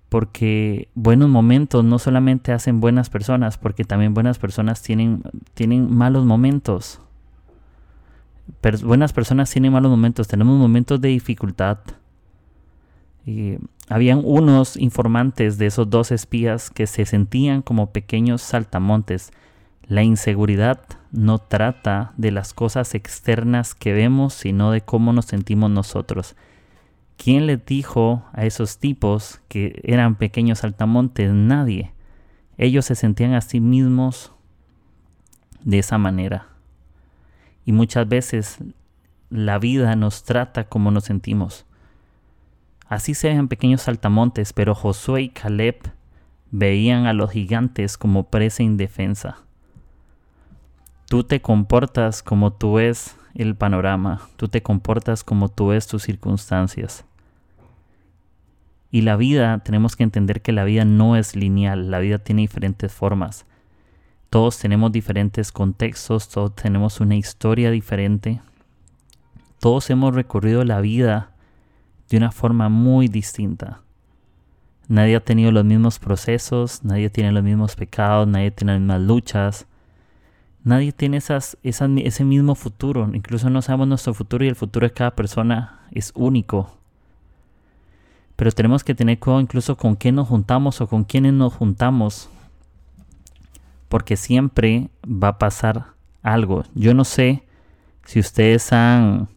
Porque 0.09 0.89
buenos 0.97 1.29
momentos 1.29 1.85
no 1.85 2.01
solamente 2.01 2.51
hacen 2.51 2.81
buenas 2.81 3.11
personas, 3.11 3.59
porque 3.59 3.85
también 3.85 4.13
buenas 4.13 4.41
personas 4.41 4.83
tienen, 4.83 5.23
tienen 5.55 5.95
malos 5.95 6.25
momentos. 6.25 7.01
buenas 8.83 9.13
personas 9.13 9.53
tienen 9.53 9.73
malos 9.73 9.93
momentos. 9.93 10.27
Tenemos 10.27 10.59
momentos 10.59 11.01
de 11.01 11.11
dificultad. 11.11 11.79
Y 13.25 13.59
habían 13.89 14.21
unos 14.25 14.77
informantes 14.77 15.59
de 15.59 15.67
esos 15.67 15.89
dos 15.89 16.13
espías 16.13 16.71
que 16.71 16.87
se 16.87 17.07
sentían 17.07 17.63
como 17.63 17.91
pequeños 17.91 18.43
saltamontes. 18.43 19.33
La 19.87 20.03
inseguridad 20.03 20.81
no 21.11 21.39
trata 21.39 22.13
de 22.17 22.31
las 22.31 22.53
cosas 22.53 22.95
externas 22.95 23.75
que 23.75 23.93
vemos, 23.93 24.35
sino 24.35 24.71
de 24.71 24.83
cómo 24.83 25.13
nos 25.13 25.25
sentimos 25.27 25.71
nosotros. 25.71 26.37
¿Quién 27.17 27.47
les 27.47 27.65
dijo 27.65 28.25
a 28.33 28.45
esos 28.45 28.79
tipos 28.79 29.41
que 29.49 29.81
eran 29.83 30.17
pequeños 30.17 30.61
saltamontes? 30.61 31.33
Nadie. 31.33 31.93
Ellos 32.59 32.85
se 32.85 32.95
sentían 32.95 33.33
a 33.33 33.41
sí 33.41 33.61
mismos 33.61 34.33
de 35.65 35.79
esa 35.79 35.97
manera. 35.99 36.49
Y 37.65 37.73
muchas 37.73 38.09
veces 38.09 38.59
la 39.31 39.59
vida 39.59 39.97
nos 39.97 40.25
trata 40.25 40.65
como 40.69 40.91
nos 40.91 41.05
sentimos. 41.05 41.65
Así 42.89 43.15
se 43.15 43.29
ven 43.29 43.49
pequeños 43.49 43.83
saltamontes, 43.83 44.53
pero 44.53 44.75
Josué 44.75 45.23
y 45.23 45.29
Caleb 45.29 45.77
veían 46.51 47.07
a 47.07 47.13
los 47.13 47.31
gigantes 47.31 47.99
como 47.99 48.31
presa 48.31 48.63
indefensa. 48.63 49.39
Tú 51.07 51.23
te 51.25 51.41
comportas 51.41 52.23
como 52.23 52.53
tú 52.53 52.75
ves 52.75 53.17
el 53.35 53.55
panorama, 53.55 54.23
tú 54.37 54.49
te 54.49 54.63
comportas 54.63 55.23
como 55.23 55.49
tú 55.49 55.69
ves 55.69 55.87
tus 55.87 56.03
circunstancias. 56.03 57.05
Y 58.91 59.03
la 59.03 59.17
vida, 59.17 59.59
tenemos 59.59 59.97
que 59.97 60.03
entender 60.03 60.41
que 60.41 60.53
la 60.53 60.65
vida 60.65 60.87
no 60.87 61.17
es 61.17 61.37
lineal, 61.37 61.91
la 61.91 61.99
vida 61.99 62.19
tiene 62.19 62.43
diferentes 62.43 62.93
formas. 62.93 63.45
Todos 64.31 64.59
tenemos 64.59 64.93
diferentes 64.93 65.53
contextos, 65.53 66.29
todos 66.29 66.55
tenemos 66.55 67.01
una 67.01 67.17
historia 67.17 67.71
diferente. 67.71 68.41
Todos 69.61 69.91
hemos 69.91 70.15
recorrido 70.15 70.65
la 70.65 70.81
vida 70.81 71.33
de 72.09 72.17
una 72.17 72.31
forma 72.31 72.69
muy 72.69 73.09
distinta. 73.09 73.83
Nadie 74.89 75.17
ha 75.17 75.21
tenido 75.21 75.53
los 75.53 75.65
mismos 75.65 75.99
procesos, 75.99 76.83
nadie 76.83 77.11
tiene 77.11 77.33
los 77.33 77.43
mismos 77.43 77.77
pecados, 77.77 78.27
nadie 78.27 78.51
tiene 78.51 78.73
las 78.73 78.81
mismas 78.81 79.01
luchas. 79.03 79.67
Nadie 80.65 80.93
tiene 80.93 81.19
esas, 81.19 81.57
ese 81.63 82.25
mismo 82.25 82.55
futuro. 82.55 83.09
Incluso 83.13 83.49
no 83.49 83.63
sabemos 83.63 83.89
nuestro 83.89 84.15
futuro 84.15 84.45
y 84.45 84.49
el 84.49 84.57
futuro 84.57 84.87
de 84.87 84.93
cada 84.93 85.13
persona 85.13 85.81
es 85.93 86.13
único. 86.15 86.75
Pero 88.37 88.53
tenemos 88.53 88.85
que 88.85 88.95
tener 88.95 89.19
cuidado 89.19 89.41
incluso 89.41 89.77
con 89.77 89.95
quién 89.95 90.17
nos 90.17 90.29
juntamos 90.29 90.81
o 90.81 90.87
con 90.87 91.05
quiénes 91.05 91.33
nos 91.33 91.55
juntamos. 91.55 92.29
Porque 93.89 94.17
siempre 94.17 94.91
va 95.05 95.29
a 95.29 95.39
pasar 95.39 95.87
algo. 96.23 96.65
Yo 96.75 96.95
no 96.95 97.05
sé 97.05 97.45
si 98.05 98.21
ustedes 98.21 98.73
han 98.73 99.29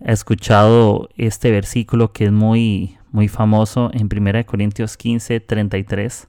escuchado 0.00 1.08
este 1.16 1.50
versículo 1.50 2.12
que 2.12 2.26
es 2.26 2.32
muy, 2.32 2.98
muy 3.12 3.28
famoso 3.28 3.90
en 3.92 4.08
1 4.14 4.46
Corintios 4.46 4.96
15, 4.96 5.40
33. 5.40 6.28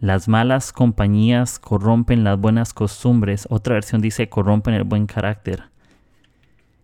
Las 0.00 0.28
malas 0.28 0.72
compañías 0.72 1.58
corrompen 1.58 2.24
las 2.24 2.38
buenas 2.38 2.74
costumbres. 2.74 3.46
Otra 3.50 3.74
versión 3.74 4.00
dice 4.00 4.28
corrompen 4.28 4.74
el 4.74 4.84
buen 4.84 5.06
carácter. 5.06 5.64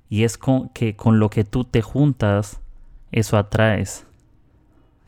Y 0.09 0.25
es 0.25 0.39
que 0.73 0.97
con 0.97 1.19
lo 1.19 1.29
que 1.29 1.45
tú 1.45 1.65
te 1.65 1.83
juntas, 1.83 2.61
eso 3.13 3.37
atraes. 3.37 4.07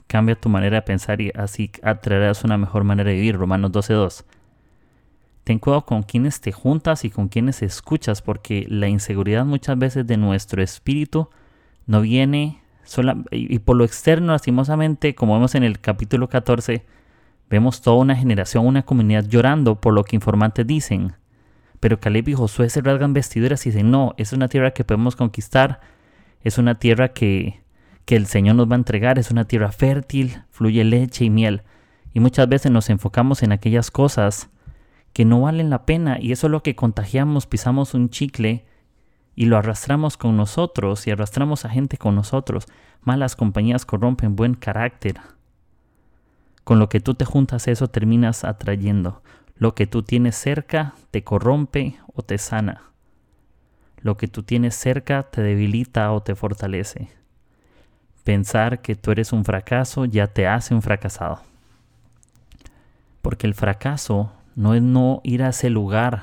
Cambia 0.07 0.35
tu 0.35 0.49
manera 0.49 0.77
de 0.77 0.83
pensar 0.83 1.21
y 1.21 1.31
así 1.37 1.71
atraerás 1.83 2.45
una 2.45 2.59
mejor 2.59 2.85
manera 2.85 3.11
de 3.11 3.17
vivir. 3.17 3.37
Romanos 3.37 3.71
12.2. 3.71 4.25
Ten 5.45 5.59
cuidado 5.59 5.87
con 5.87 6.03
quienes 6.03 6.41
te 6.41 6.53
juntas 6.53 7.05
y 7.05 7.11
con 7.11 7.29
quienes 7.29 7.63
escuchas, 7.63 8.23
porque 8.23 8.67
la 8.69 8.89
inseguridad 8.89 9.45
muchas 9.45 9.79
veces 9.79 10.07
de 10.07 10.17
nuestro 10.17 10.63
espíritu 10.63 11.31
no 11.87 12.03
viene 12.03 12.61
sola, 12.85 13.17
y, 13.31 13.59
por 13.61 13.77
lo 13.77 13.85
externo, 13.85 14.33
lastimosamente, 14.33 15.15
como 15.15 15.35
vemos 15.35 15.55
en 15.55 15.65
el 15.65 15.81
capítulo 15.81 16.29
14, 16.29 16.85
vemos 17.49 17.83
toda 17.83 17.97
una 17.97 18.17
generación, 18.17 18.67
una 18.67 18.83
comunidad 18.83 19.27
llorando 19.27 19.81
por 19.81 19.95
lo 19.95 20.05
que 20.05 20.17
informantes 20.17 20.67
dicen. 20.67 21.15
Pero 21.81 21.99
Caleb 21.99 22.29
y 22.29 22.35
Josué 22.35 22.69
se 22.69 22.83
rasgan 22.83 23.13
vestiduras 23.15 23.65
y 23.67 23.71
dicen, 23.71 23.91
no, 23.91 24.15
es 24.19 24.33
una 24.33 24.49
tierra 24.49 24.73
que 24.73 24.85
podemos 24.85 25.17
conquistar, 25.17 25.81
es 26.43 26.59
una 26.59 26.79
tierra 26.79 27.09
que, 27.09 27.61
que 28.05 28.17
el 28.17 28.27
Señor 28.27 28.57
nos 28.57 28.69
va 28.69 28.75
a 28.75 28.79
entregar, 28.79 29.19
es 29.19 29.31
una 29.31 29.45
tierra 29.47 29.73
fértil, 29.73 30.43
fluye 30.51 30.85
leche 30.85 31.25
y 31.25 31.31
miel. 31.31 31.63
Y 32.13 32.21
muchas 32.21 32.49
veces 32.49 32.71
nos 32.71 32.91
enfocamos 32.91 33.43
en 33.43 33.53
aquellas 33.53 33.91
cosas 33.91 34.51
que 35.13 35.25
no 35.25 35.41
valen 35.41 35.71
la 35.71 35.85
pena 35.87 36.19
y 36.21 36.33
eso 36.33 36.47
es 36.47 36.51
lo 36.51 36.63
que 36.63 36.77
contagiamos, 36.77 37.47
pisamos 37.47 37.95
un 37.95 38.11
chicle 38.11 38.65
y 39.35 39.47
lo 39.47 39.57
arrastramos 39.57 40.17
con 40.17 40.37
nosotros 40.37 41.07
y 41.07 41.11
arrastramos 41.11 41.65
a 41.65 41.71
gente 41.71 41.97
con 41.97 42.15
nosotros. 42.15 42.67
Malas 43.03 43.37
compañías 43.37 43.87
corrompen 43.87 44.37
buen 44.37 44.55
carácter. 44.55 45.21
Con 46.65 46.79
lo 46.79 46.89
que 46.89 47.01
tú 47.01 47.15
te 47.15 47.25
juntas 47.25 47.67
eso 47.67 47.89
terminas 47.89 48.45
atrayendo. 48.45 49.23
Lo 49.57 49.75
que 49.75 49.87
tú 49.87 50.03
tienes 50.03 50.37
cerca 50.37 50.95
te 51.11 51.25
corrompe 51.25 51.97
o 52.15 52.23
te 52.23 52.39
sana. 52.39 52.83
Lo 54.03 54.17
que 54.17 54.29
tú 54.29 54.43
tienes 54.43 54.75
cerca 54.75 55.25
te 55.25 55.43
debilita 55.43 56.13
o 56.13 56.23
te 56.23 56.35
fortalece. 56.35 57.09
Pensar 58.25 58.81
que 58.81 58.95
tú 58.95 59.11
eres 59.11 59.33
un 59.33 59.45
fracaso 59.45 60.05
ya 60.05 60.29
te 60.29 60.47
hace 60.47 60.75
un 60.75 60.83
fracasado. 60.83 61.41
Porque 63.23 63.47
el 63.47 63.55
fracaso 63.55 64.33
no 64.57 64.75
es 64.75 64.83
no 64.83 65.21
ir 65.25 65.43
a 65.43 65.51
ese 65.51 65.71
lugar. 65.71 66.23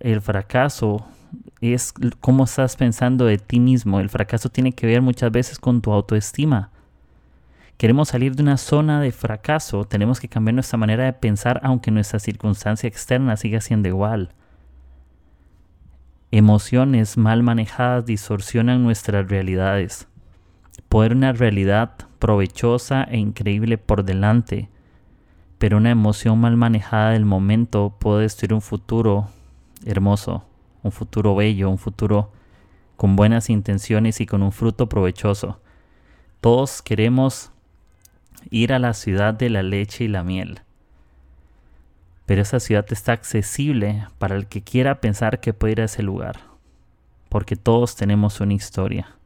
El 0.00 0.20
fracaso 0.20 1.06
es 1.60 1.94
cómo 2.20 2.44
estás 2.44 2.76
pensando 2.76 3.24
de 3.24 3.38
ti 3.38 3.60
mismo. 3.60 4.00
El 4.00 4.10
fracaso 4.10 4.48
tiene 4.48 4.72
que 4.72 4.86
ver 4.86 5.02
muchas 5.02 5.30
veces 5.32 5.58
con 5.58 5.80
tu 5.80 5.92
autoestima. 5.92 6.70
Queremos 7.76 8.08
salir 8.08 8.36
de 8.36 8.42
una 8.42 8.56
zona 8.56 9.00
de 9.00 9.10
fracaso, 9.10 9.84
tenemos 9.84 10.20
que 10.20 10.28
cambiar 10.28 10.54
nuestra 10.54 10.78
manera 10.78 11.04
de 11.04 11.12
pensar 11.12 11.60
aunque 11.64 11.90
nuestra 11.90 12.20
circunstancia 12.20 12.86
externa 12.86 13.36
siga 13.36 13.60
siendo 13.60 13.88
igual. 13.88 14.30
Emociones 16.30 17.16
mal 17.16 17.42
manejadas 17.42 18.06
distorsionan 18.06 18.82
nuestras 18.82 19.28
realidades. 19.28 20.06
Poder 20.88 21.12
una 21.12 21.32
realidad 21.32 21.94
provechosa 22.18 23.04
e 23.04 23.18
increíble 23.18 23.76
por 23.76 24.04
delante 24.04 24.68
pero 25.64 25.78
una 25.78 25.90
emoción 25.90 26.38
mal 26.42 26.58
manejada 26.58 27.12
del 27.12 27.24
momento 27.24 27.96
puede 27.98 28.24
destruir 28.24 28.52
un 28.52 28.60
futuro 28.60 29.30
hermoso, 29.86 30.44
un 30.82 30.92
futuro 30.92 31.34
bello, 31.34 31.70
un 31.70 31.78
futuro 31.78 32.30
con 32.98 33.16
buenas 33.16 33.48
intenciones 33.48 34.20
y 34.20 34.26
con 34.26 34.42
un 34.42 34.52
fruto 34.52 34.90
provechoso. 34.90 35.58
Todos 36.42 36.82
queremos 36.82 37.50
ir 38.50 38.74
a 38.74 38.78
la 38.78 38.92
ciudad 38.92 39.32
de 39.32 39.48
la 39.48 39.62
leche 39.62 40.04
y 40.04 40.08
la 40.08 40.22
miel. 40.22 40.60
Pero 42.26 42.42
esa 42.42 42.60
ciudad 42.60 42.84
está 42.90 43.12
accesible 43.12 44.06
para 44.18 44.36
el 44.36 44.48
que 44.48 44.62
quiera 44.62 45.00
pensar 45.00 45.40
que 45.40 45.54
puede 45.54 45.72
ir 45.72 45.80
a 45.80 45.86
ese 45.86 46.02
lugar. 46.02 46.40
Porque 47.30 47.56
todos 47.56 47.96
tenemos 47.96 48.38
una 48.42 48.52
historia. 48.52 49.16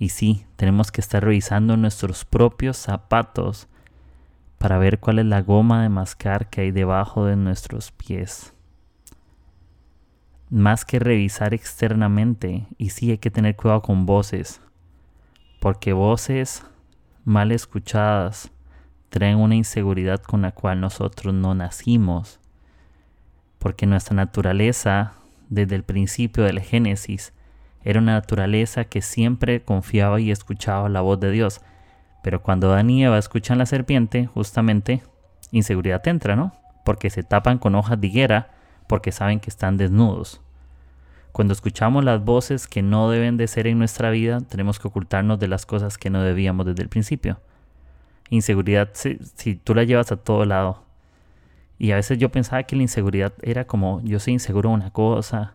Y 0.00 0.08
sí, 0.08 0.46
tenemos 0.56 0.90
que 0.90 1.00
estar 1.00 1.22
revisando 1.22 1.76
nuestros 1.76 2.24
propios 2.24 2.76
zapatos 2.76 3.68
para 4.58 4.78
ver 4.78 5.00
cuál 5.00 5.18
es 5.18 5.26
la 5.26 5.42
goma 5.42 5.82
de 5.82 5.88
mascar 5.88 6.48
que 6.48 6.62
hay 6.62 6.70
debajo 6.70 7.26
de 7.26 7.36
nuestros 7.36 7.92
pies. 7.92 8.54
Más 10.48 10.84
que 10.84 10.98
revisar 10.98 11.54
externamente, 11.54 12.66
y 12.78 12.90
sí 12.90 13.10
hay 13.10 13.18
que 13.18 13.30
tener 13.30 13.56
cuidado 13.56 13.82
con 13.82 14.06
voces, 14.06 14.60
porque 15.60 15.92
voces 15.92 16.64
mal 17.24 17.50
escuchadas 17.50 18.50
traen 19.08 19.38
una 19.38 19.56
inseguridad 19.56 20.22
con 20.22 20.42
la 20.42 20.52
cual 20.52 20.80
nosotros 20.80 21.34
no 21.34 21.54
nacimos, 21.54 22.38
porque 23.58 23.86
nuestra 23.86 24.14
naturaleza, 24.14 25.14
desde 25.48 25.74
el 25.74 25.82
principio 25.82 26.44
del 26.44 26.60
Génesis, 26.60 27.32
era 27.82 28.00
una 28.00 28.14
naturaleza 28.14 28.84
que 28.84 29.00
siempre 29.00 29.62
confiaba 29.62 30.20
y 30.20 30.30
escuchaba 30.30 30.88
la 30.88 31.00
voz 31.00 31.20
de 31.20 31.30
Dios. 31.30 31.60
Pero 32.26 32.42
cuando 32.42 32.72
Adán 32.72 32.90
y 32.90 33.04
Eva 33.04 33.18
escuchan 33.18 33.56
la 33.56 33.66
serpiente, 33.66 34.26
justamente, 34.26 35.00
inseguridad 35.52 36.02
entra, 36.08 36.34
¿no? 36.34 36.50
Porque 36.84 37.08
se 37.08 37.22
tapan 37.22 37.58
con 37.58 37.76
hojas 37.76 38.00
de 38.00 38.08
higuera 38.08 38.50
porque 38.88 39.12
saben 39.12 39.38
que 39.38 39.48
están 39.48 39.76
desnudos. 39.76 40.40
Cuando 41.30 41.52
escuchamos 41.52 42.02
las 42.02 42.24
voces 42.24 42.66
que 42.66 42.82
no 42.82 43.08
deben 43.10 43.36
de 43.36 43.46
ser 43.46 43.68
en 43.68 43.78
nuestra 43.78 44.10
vida, 44.10 44.40
tenemos 44.40 44.80
que 44.80 44.88
ocultarnos 44.88 45.38
de 45.38 45.46
las 45.46 45.66
cosas 45.66 45.98
que 45.98 46.10
no 46.10 46.20
debíamos 46.20 46.66
desde 46.66 46.82
el 46.82 46.88
principio. 46.88 47.38
Inseguridad 48.28 48.88
si, 48.94 49.20
si 49.36 49.54
tú 49.54 49.76
la 49.76 49.84
llevas 49.84 50.10
a 50.10 50.16
todo 50.16 50.44
lado. 50.44 50.82
Y 51.78 51.92
a 51.92 51.94
veces 51.94 52.18
yo 52.18 52.32
pensaba 52.32 52.64
que 52.64 52.74
la 52.74 52.82
inseguridad 52.82 53.34
era 53.40 53.68
como 53.68 54.00
yo 54.02 54.18
soy 54.18 54.32
inseguro 54.32 54.70
en 54.70 54.74
una 54.74 54.90
cosa, 54.90 55.54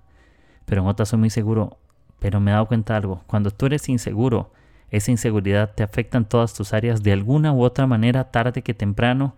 pero 0.66 0.84
en 0.84 0.88
otra 0.88 1.06
soy 1.06 1.20
muy 1.20 1.32
seguro. 1.32 1.80
Pero 2.20 2.40
me 2.40 2.52
he 2.52 2.54
dado 2.54 2.68
cuenta 2.68 2.94
de 2.94 3.00
algo. 3.00 3.24
Cuando 3.28 3.52
tú 3.52 3.66
eres 3.66 3.90
inseguro, 3.90 4.54
esa 4.92 5.12
inseguridad 5.12 5.74
te 5.74 5.84
afecta 5.84 6.18
en 6.18 6.26
todas 6.26 6.54
tus 6.54 6.74
áreas 6.74 7.02
de 7.02 7.14
alguna 7.14 7.54
u 7.54 7.64
otra 7.64 7.88
manera, 7.88 8.30
tarde 8.32 8.62
que 8.62 8.74
temprano, 8.74 9.36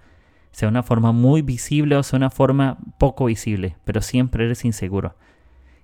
sea 0.51 0.67
una 0.67 0.83
forma 0.83 1.11
muy 1.11 1.41
visible 1.41 1.95
o 1.95 2.03
sea 2.03 2.17
una 2.17 2.29
forma 2.29 2.77
poco 2.99 3.25
visible, 3.25 3.75
pero 3.85 4.01
siempre 4.01 4.45
eres 4.45 4.65
inseguro. 4.65 5.15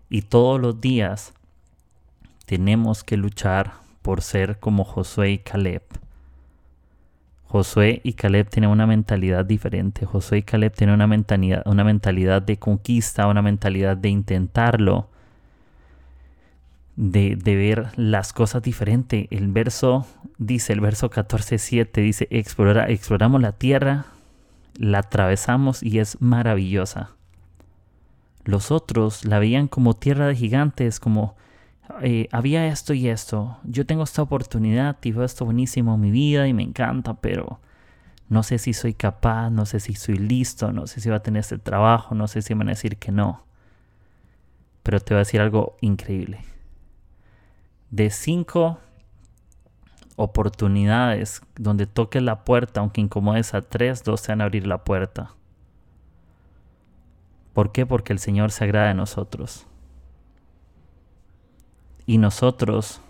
Y 0.10 0.24
todos 0.24 0.60
los 0.60 0.82
días 0.82 1.34
tenemos 2.46 3.04
que 3.04 3.18
luchar 3.18 3.74
por 4.02 4.22
ser 4.22 4.60
como 4.60 4.84
Josué 4.84 5.32
y 5.32 5.38
Caleb. 5.40 5.84
Josué 7.46 8.02
y 8.04 8.14
Caleb 8.14 8.50
tienen 8.50 8.70
una 8.70 8.86
mentalidad 8.86 9.44
diferente. 9.44 10.06
Josué 10.06 10.40
y 10.40 10.44
Caleb 10.44 10.74
tienen 10.74 10.96
una 10.96 11.08
mentalidad, 11.08 11.64
una 11.66 11.84
mentalidad 11.84 12.42
de 12.42 12.58
conquista, 12.58 13.28
una 13.28 13.42
mentalidad 13.42 13.98
de 13.98 14.10
intentarlo, 14.10 15.10
de, 17.00 17.36
ver 17.56 17.92
las 17.96 18.34
cosas 18.34 18.62
diferente. 18.62 19.28
El 19.32 19.48
verso 19.48 20.06
dice, 20.38 20.74
el 20.74 20.82
verso 20.82 21.10
14.7 21.10 21.92
dice, 22.02 22.28
Explora, 22.30 22.90
exploramos 22.90 23.42
la 23.42 23.54
tierra, 23.54 24.08
la 24.76 25.00
atravesamos 25.00 25.82
y 25.82 26.00
es 26.00 26.22
maravillosa. 26.22 27.12
Los 28.44 28.72
otros 28.72 29.24
la 29.24 29.40
veían 29.40 29.68
como 29.68 29.96
tierra 29.96 30.28
de 30.28 30.36
gigantes, 30.36 31.00
como 31.00 31.38
eh, 32.02 32.28
había 32.32 32.68
esto 32.68 32.94
y 32.94 33.08
esto, 33.08 33.58
yo 33.64 33.86
tengo 33.86 34.04
esta 34.04 34.22
oportunidad 34.22 34.98
y 35.02 35.12
veo 35.12 35.24
esto 35.24 35.46
buenísimo 35.46 35.96
en 35.96 36.02
mi 36.02 36.12
vida 36.12 36.48
y 36.48 36.54
me 36.54 36.64
encanta, 36.64 37.16
pero 37.16 37.60
no 38.28 38.44
sé 38.44 38.58
si 38.58 38.74
soy 38.74 38.94
capaz, 38.94 39.50
no 39.50 39.66
sé 39.66 39.80
si 39.80 39.96
soy 39.96 40.18
listo, 40.18 40.74
no 40.74 40.86
sé 40.86 41.00
si 41.00 41.10
voy 41.10 41.16
a 41.16 41.24
tener 41.24 41.40
este 41.40 41.58
trabajo, 41.58 42.14
no 42.14 42.28
sé 42.28 42.42
si 42.42 42.54
me 42.56 42.60
van 42.60 42.70
a 42.70 42.72
decir 42.72 42.98
que 42.98 43.12
no. 43.12 43.44
Pero 44.84 45.00
te 45.00 45.14
voy 45.14 45.20
a 45.20 45.20
decir 45.20 45.42
algo 45.42 45.78
increíble. 45.82 46.40
De 47.92 48.10
cinco 48.10 48.80
oportunidades 50.16 51.42
donde 51.56 51.88
toques 51.88 52.22
la 52.22 52.44
puerta, 52.44 52.82
aunque 52.82 53.02
incomodes 53.02 53.54
a 53.54 53.62
tres, 53.62 54.04
dos 54.04 54.22
se 54.22 54.32
van 54.32 54.42
a 54.42 54.46
abrir 54.46 54.68
la 54.68 54.84
puerta. 54.84 55.34
¿Por 57.54 57.72
qué? 57.72 57.86
Porque 57.86 58.14
el 58.14 58.20
Señor 58.20 58.52
se 58.52 58.64
agrada 58.64 58.90
de 58.90 58.94
nosotros. 58.94 59.66
Y 62.06 62.18
nosotros 62.18 63.02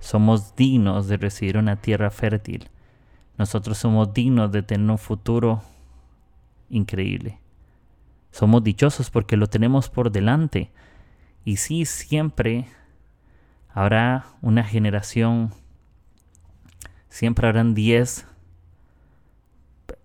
somos 0.00 0.56
dignos 0.56 1.08
de 1.08 1.16
recibir 1.16 1.58
una 1.58 1.76
tierra 1.76 2.10
fértil. 2.10 2.68
Nosotros 3.38 3.78
somos 3.78 4.12
dignos 4.12 4.50
de 4.50 4.62
tener 4.62 4.90
un 4.90 4.98
futuro 4.98 5.62
increíble. 6.70 7.38
Somos 8.30 8.64
dichosos 8.64 9.10
porque 9.10 9.36
lo 9.36 9.46
tenemos 9.46 9.90
por 9.90 10.10
delante. 10.10 10.70
Y 11.44 11.56
sí, 11.56 11.84
siempre 11.84 12.66
habrá 13.74 14.26
una 14.40 14.64
generación 14.64 15.52
Siempre 17.12 17.46
habrán 17.46 17.74
10 17.74 18.26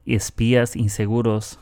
espías 0.06 0.76
inseguros 0.76 1.58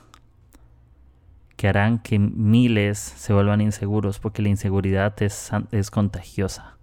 que 1.56 1.68
harán 1.68 2.00
que 2.00 2.18
miles 2.18 2.98
se 2.98 3.32
vuelvan 3.32 3.62
inseguros 3.62 4.18
porque 4.18 4.42
la 4.42 4.50
inseguridad 4.50 5.14
es, 5.22 5.52
es 5.72 5.92
contagiosa. 5.92 6.78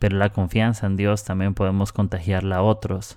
Pero 0.00 0.16
la 0.16 0.30
confianza 0.30 0.88
en 0.88 0.96
Dios 0.96 1.22
también 1.22 1.54
podemos 1.54 1.92
contagiarla 1.92 2.56
a 2.56 2.62
otros. 2.62 3.16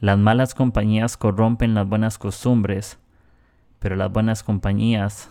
Las 0.00 0.16
malas 0.16 0.54
compañías 0.54 1.18
corrompen 1.18 1.74
las 1.74 1.86
buenas 1.86 2.16
costumbres, 2.16 2.98
pero 3.78 3.94
las 3.94 4.10
buenas 4.10 4.42
compañías 4.42 5.28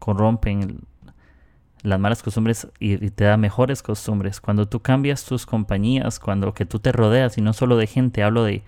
corrompen 0.00 0.80
las 1.84 2.00
malas 2.00 2.22
costumbres 2.22 2.66
y, 2.80 2.96
te 3.10 3.24
da 3.24 3.36
mejores 3.36 3.82
costumbres. 3.82 4.40
Cuando 4.40 4.66
tú 4.66 4.80
cambias 4.80 5.24
tus 5.26 5.44
compañías, 5.44 6.18
cuando 6.18 6.54
que 6.54 6.64
tú 6.64 6.78
te 6.78 6.92
rodeas, 6.92 7.36
y 7.36 7.42
no 7.42 7.52
solo 7.52 7.76
de 7.76 7.86
gente, 7.86 8.22
hablo 8.22 8.42
de, 8.42 8.64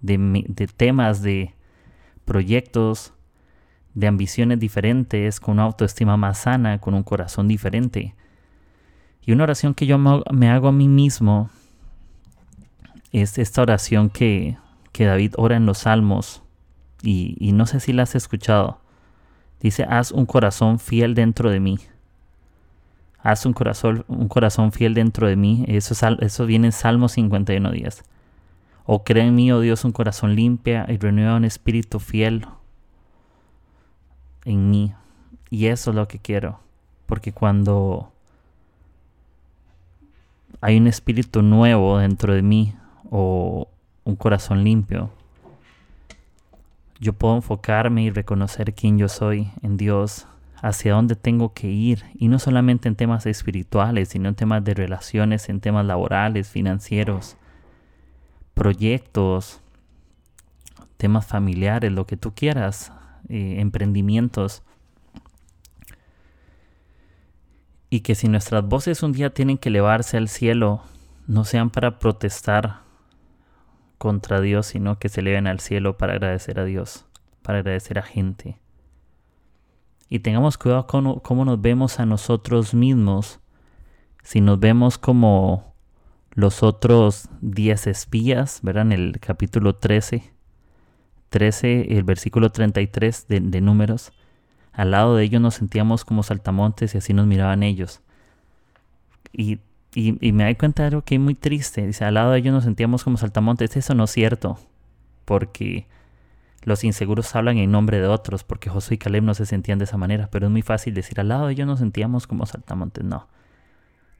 de, 0.00 0.68
temas, 0.76 1.22
de 1.22 1.54
proyectos, 2.24 3.12
de 3.94 4.08
ambiciones 4.08 4.58
diferentes, 4.58 5.38
con 5.38 5.54
una 5.54 5.62
autoestima 5.62 6.16
más 6.16 6.38
sana, 6.38 6.78
con 6.80 6.94
un 6.94 7.04
corazón 7.04 7.46
diferente. 7.46 8.16
Y 9.24 9.30
una 9.30 9.44
oración 9.44 9.72
que 9.72 9.86
yo 9.86 9.96
me 9.96 10.50
hago 10.50 10.68
a 10.68 10.72
mí 10.72 10.88
mismo 10.88 11.50
es 13.12 13.38
esta 13.38 13.62
oración 13.62 14.10
que, 14.10 14.58
que 14.90 15.04
David 15.04 15.34
ora 15.36 15.56
en 15.56 15.66
los 15.66 15.78
salmos, 15.78 16.42
y, 17.00 17.36
y 17.38 17.52
no 17.52 17.66
sé 17.66 17.78
si 17.78 17.92
la 17.92 18.02
has 18.02 18.16
escuchado. 18.16 18.80
Dice, 19.60 19.84
haz 19.84 20.10
un 20.10 20.26
corazón 20.26 20.80
fiel 20.80 21.14
dentro 21.14 21.48
de 21.48 21.60
mí 21.60 21.78
haz 23.26 23.44
un 23.44 23.52
corazón, 23.52 24.04
un 24.06 24.28
corazón 24.28 24.70
fiel 24.70 24.94
dentro 24.94 25.26
de 25.26 25.34
mí. 25.34 25.64
Eso, 25.66 25.94
eso 26.20 26.46
viene 26.46 26.68
en 26.68 26.72
Salmo 26.72 27.08
51 27.08 27.72
días. 27.72 28.04
O 28.84 29.02
cree 29.02 29.26
en 29.26 29.34
mí, 29.34 29.50
oh 29.50 29.60
Dios, 29.60 29.84
un 29.84 29.90
corazón 29.90 30.36
limpia 30.36 30.86
y 30.88 30.96
renueva 30.96 31.34
un 31.34 31.44
espíritu 31.44 31.98
fiel 31.98 32.46
en 34.44 34.70
mí. 34.70 34.94
Y 35.50 35.66
eso 35.66 35.90
es 35.90 35.96
lo 35.96 36.06
que 36.06 36.20
quiero. 36.20 36.60
Porque 37.06 37.32
cuando 37.32 38.12
hay 40.60 40.76
un 40.76 40.86
espíritu 40.86 41.42
nuevo 41.42 41.98
dentro 41.98 42.32
de 42.32 42.42
mí 42.42 42.74
o 43.10 43.66
un 44.04 44.14
corazón 44.14 44.62
limpio, 44.62 45.10
yo 47.00 47.12
puedo 47.12 47.34
enfocarme 47.34 48.04
y 48.04 48.10
reconocer 48.10 48.72
quién 48.72 48.98
yo 48.98 49.08
soy 49.08 49.50
en 49.62 49.76
Dios 49.76 50.28
hacia 50.62 50.94
dónde 50.94 51.16
tengo 51.16 51.52
que 51.52 51.68
ir, 51.68 52.04
y 52.14 52.28
no 52.28 52.38
solamente 52.38 52.88
en 52.88 52.96
temas 52.96 53.26
espirituales, 53.26 54.08
sino 54.08 54.28
en 54.28 54.34
temas 54.34 54.64
de 54.64 54.74
relaciones, 54.74 55.48
en 55.48 55.60
temas 55.60 55.84
laborales, 55.84 56.48
financieros, 56.48 57.36
proyectos, 58.54 59.60
temas 60.96 61.26
familiares, 61.26 61.92
lo 61.92 62.06
que 62.06 62.16
tú 62.16 62.34
quieras, 62.34 62.92
eh, 63.28 63.56
emprendimientos. 63.58 64.62
Y 67.90 68.00
que 68.00 68.14
si 68.14 68.28
nuestras 68.28 68.64
voces 68.64 69.02
un 69.02 69.12
día 69.12 69.30
tienen 69.30 69.58
que 69.58 69.68
elevarse 69.68 70.16
al 70.16 70.28
cielo, 70.28 70.82
no 71.26 71.44
sean 71.44 71.70
para 71.70 71.98
protestar 71.98 72.80
contra 73.98 74.40
Dios, 74.40 74.66
sino 74.66 74.98
que 74.98 75.08
se 75.08 75.20
eleven 75.20 75.46
al 75.46 75.60
cielo 75.60 75.96
para 75.96 76.14
agradecer 76.14 76.58
a 76.58 76.64
Dios, 76.64 77.04
para 77.42 77.58
agradecer 77.58 77.98
a 77.98 78.02
gente 78.02 78.58
y 80.08 80.20
tengamos 80.20 80.58
cuidado 80.58 80.86
con 80.86 81.20
cómo 81.20 81.44
nos 81.44 81.60
vemos 81.60 81.98
a 81.98 82.06
nosotros 82.06 82.74
mismos. 82.74 83.40
Si 84.22 84.40
nos 84.40 84.58
vemos 84.60 84.98
como 84.98 85.74
los 86.32 86.62
otros 86.62 87.28
10 87.40 87.86
espías, 87.88 88.60
¿verdad? 88.62 88.82
En 88.82 88.92
el 88.92 89.20
capítulo 89.20 89.76
13, 89.76 90.32
13, 91.30 91.96
el 91.96 92.04
versículo 92.04 92.50
33 92.50 93.26
de, 93.28 93.40
de 93.40 93.60
números, 93.60 94.12
al 94.72 94.90
lado 94.90 95.16
de 95.16 95.24
ellos 95.24 95.40
nos 95.40 95.54
sentíamos 95.54 96.04
como 96.04 96.22
saltamontes 96.22 96.94
y 96.94 96.98
así 96.98 97.14
nos 97.14 97.26
miraban 97.26 97.62
ellos. 97.62 98.02
Y, 99.32 99.58
y, 99.94 100.26
y 100.26 100.32
me 100.32 100.44
doy 100.44 100.54
cuenta 100.54 100.82
de 100.82 100.88
algo 100.88 101.02
que 101.02 101.14
es 101.14 101.20
muy 101.20 101.34
triste. 101.34 101.86
Dice, 101.86 102.04
al 102.04 102.14
lado 102.14 102.32
de 102.32 102.38
ellos 102.38 102.52
nos 102.52 102.64
sentíamos 102.64 103.02
como 103.02 103.16
saltamontes. 103.16 103.76
Eso 103.76 103.94
no 103.94 104.04
es 104.04 104.10
cierto. 104.10 104.58
Porque 105.24 105.86
los 106.66 106.82
inseguros 106.82 107.32
hablan 107.36 107.58
en 107.58 107.70
nombre 107.70 108.00
de 108.00 108.08
otros, 108.08 108.42
porque 108.42 108.68
Josué 108.68 108.96
y 108.96 108.98
Caleb 108.98 109.22
no 109.22 109.34
se 109.34 109.46
sentían 109.46 109.78
de 109.78 109.84
esa 109.84 109.96
manera, 109.96 110.28
pero 110.32 110.46
es 110.46 110.52
muy 110.52 110.62
fácil 110.62 110.94
decir 110.94 111.20
al 111.20 111.28
lado 111.28 111.46
de 111.46 111.52
ellos 111.52 111.64
nos 111.64 111.78
sentíamos 111.78 112.26
como 112.26 112.44
saltamontes. 112.44 113.04
No. 113.04 113.28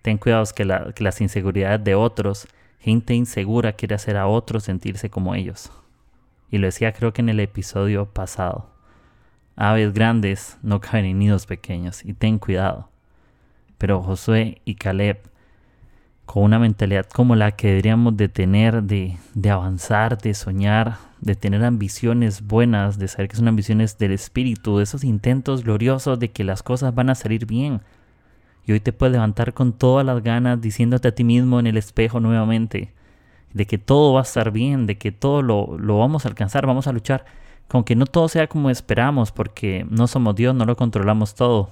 Ten 0.03 0.17
cuidado 0.17 0.45
que, 0.55 0.65
la, 0.65 0.93
que 0.93 1.03
las 1.03 1.21
inseguridades 1.21 1.83
de 1.83 1.97
otros, 1.97 2.47
gente 2.79 3.15
insegura 3.15 3.73
quiere 3.73 3.97
hacer 3.97 4.17
a 4.17 4.29
otros 4.29 4.63
sentirse 4.63 5.11
como 5.11 5.35
ellos. 5.35 5.73
Y 6.49 6.59
lo 6.59 6.69
decía 6.69 6.93
creo 6.93 7.13
que 7.13 7.21
en 7.21 7.31
el 7.31 7.41
episodio 7.41 8.07
pasado. 8.07 8.71
Aves 9.57 9.93
grandes 9.93 10.57
no 10.63 10.81
caen 10.81 11.07
en 11.07 11.19
nidos 11.19 11.47
pequeños, 11.47 12.05
y 12.05 12.13
ten 12.13 12.39
cuidado. 12.39 12.91
Pero 13.77 14.05
Josué 14.05 14.63
y 14.65 14.77
Caleb 14.77 15.19
con 16.27 16.43
una 16.43 16.59
mentalidad 16.59 17.07
como 17.07 17.37
la 17.37 17.53
que 17.53 17.69
deberíamos 17.69 18.17
de 18.17 18.29
tener, 18.29 18.83
de, 18.83 19.17
de, 19.35 19.51
avanzar, 19.51 20.19
de 20.19 20.35
soñar, 20.35 20.99
de 21.21 21.37
tener 21.37 21.65
ambiciones 21.65 22.47
buenas, 22.47 22.99
de 22.99 23.09
saber 23.09 23.29
que 23.29 23.37
son 23.37 23.49
ambiciones 23.49 23.97
del 23.97 24.13
espíritu, 24.13 24.77
de 24.77 24.85
esos 24.85 25.05
intentos 25.05 25.63
gloriosos 25.65 26.19
de 26.19 26.33
que 26.33 26.45
las 26.45 26.63
cosas 26.63 26.95
van 26.95 27.11
a 27.11 27.15
salir 27.15 27.47
bien. 27.47 27.81
Y 28.67 28.73
hoy 28.73 28.81
te 28.81 28.93
puedes 28.93 29.13
levantar 29.13 29.55
con 29.55 29.73
todas 29.73 30.05
las 30.05 30.23
ganas 30.23 30.61
diciéndote 30.61 31.09
a 31.09 31.15
ti 31.15 31.23
mismo 31.23 31.61
en 31.61 31.69
el 31.69 31.77
espejo 31.77 32.19
nuevamente, 32.19 32.93
de 33.55 33.67
que 33.67 33.79
todo 33.79 34.13
va 34.13 34.21
a 34.21 34.25
estar 34.25 34.51
bien, 34.51 34.87
de 34.87 34.99
que 34.99 35.13
todo 35.13 35.43
lo, 35.43 35.79
lo 35.79 35.99
vamos 35.99 36.27
a 36.27 36.29
alcanzar, 36.29 36.67
vamos 36.67 36.89
a 36.89 36.93
luchar, 36.93 37.25
con 37.69 37.85
que 37.85 37.95
no 37.95 38.05
todo 38.05 38.29
sea 38.29 38.49
como 38.49 38.69
esperamos, 38.69 39.31
porque 39.31 39.87
no 39.89 40.09
somos 40.09 40.35
Dios, 40.35 40.55
no 40.57 40.65
lo 40.65 40.77
controlamos 40.77 41.37
todo 41.37 41.71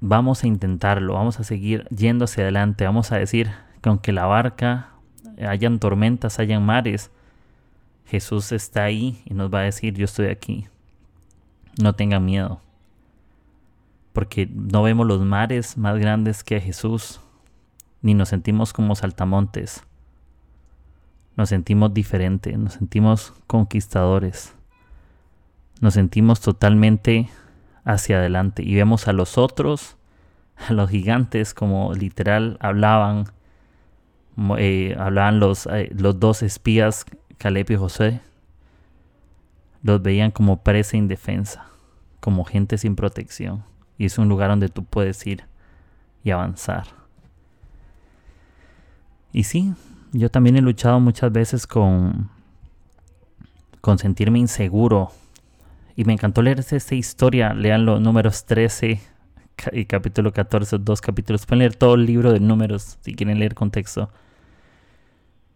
vamos 0.00 0.44
a 0.44 0.46
intentarlo, 0.46 1.14
vamos 1.14 1.40
a 1.40 1.44
seguir 1.44 1.86
yendo 1.88 2.24
hacia 2.24 2.44
adelante, 2.44 2.84
vamos 2.84 3.12
a 3.12 3.16
decir 3.16 3.50
que 3.80 3.88
aunque 3.88 4.12
la 4.12 4.26
barca 4.26 4.90
hayan 5.46 5.78
tormentas, 5.78 6.38
hayan 6.38 6.64
mares, 6.64 7.10
Jesús 8.06 8.52
está 8.52 8.84
ahí 8.84 9.22
y 9.24 9.34
nos 9.34 9.52
va 9.52 9.60
a 9.60 9.62
decir, 9.62 9.94
yo 9.94 10.04
estoy 10.04 10.26
aquí. 10.26 10.66
No 11.80 11.94
tengan 11.94 12.24
miedo. 12.24 12.60
Porque 14.12 14.48
no 14.52 14.82
vemos 14.82 15.06
los 15.06 15.20
mares 15.20 15.78
más 15.78 15.96
grandes 15.98 16.42
que 16.42 16.60
Jesús, 16.60 17.20
ni 18.02 18.14
nos 18.14 18.30
sentimos 18.30 18.72
como 18.72 18.96
saltamontes. 18.96 19.84
Nos 21.36 21.50
sentimos 21.50 21.94
diferentes, 21.94 22.58
nos 22.58 22.74
sentimos 22.74 23.32
conquistadores. 23.46 24.54
Nos 25.80 25.94
sentimos 25.94 26.40
totalmente 26.40 27.30
hacia 27.84 28.18
adelante 28.18 28.62
y 28.62 28.74
vemos 28.74 29.08
a 29.08 29.12
los 29.12 29.38
otros, 29.38 29.96
a 30.68 30.72
los 30.72 30.90
gigantes, 30.90 31.54
como 31.54 31.94
literal 31.94 32.56
hablaban, 32.60 33.24
eh, 34.58 34.96
hablaban 34.98 35.40
los, 35.40 35.66
eh, 35.66 35.90
los 35.96 36.20
dos 36.20 36.42
espías 36.42 37.06
Caleb 37.38 37.70
y 37.70 37.76
José 37.76 38.20
los 39.82 40.02
veían 40.02 40.30
como 40.30 40.62
presa 40.62 40.96
indefensa, 40.96 41.66
como 42.20 42.44
gente 42.44 42.78
sin 42.78 42.96
protección. 42.96 43.64
Y 43.96 44.06
es 44.06 44.18
un 44.18 44.28
lugar 44.28 44.50
donde 44.50 44.68
tú 44.68 44.84
puedes 44.84 45.26
ir 45.26 45.44
y 46.22 46.30
avanzar. 46.30 46.86
Y 49.32 49.44
sí, 49.44 49.74
yo 50.12 50.30
también 50.30 50.56
he 50.56 50.60
luchado 50.60 51.00
muchas 51.00 51.32
veces 51.32 51.66
con, 51.66 52.30
con 53.80 53.98
sentirme 53.98 54.38
inseguro. 54.38 55.12
Y 56.00 56.04
me 56.06 56.14
encantó 56.14 56.40
leer 56.40 56.60
esta 56.60 56.94
historia. 56.94 57.52
Lean 57.52 57.84
los 57.84 58.00
números 58.00 58.46
13 58.46 59.02
y 59.72 59.84
capítulo 59.84 60.32
14, 60.32 60.78
dos 60.78 61.02
capítulos. 61.02 61.44
Pueden 61.44 61.58
leer 61.58 61.76
todo 61.76 61.94
el 61.94 62.06
libro 62.06 62.32
de 62.32 62.40
números 62.40 62.96
si 63.02 63.14
quieren 63.14 63.38
leer 63.38 63.54
contexto. 63.54 64.10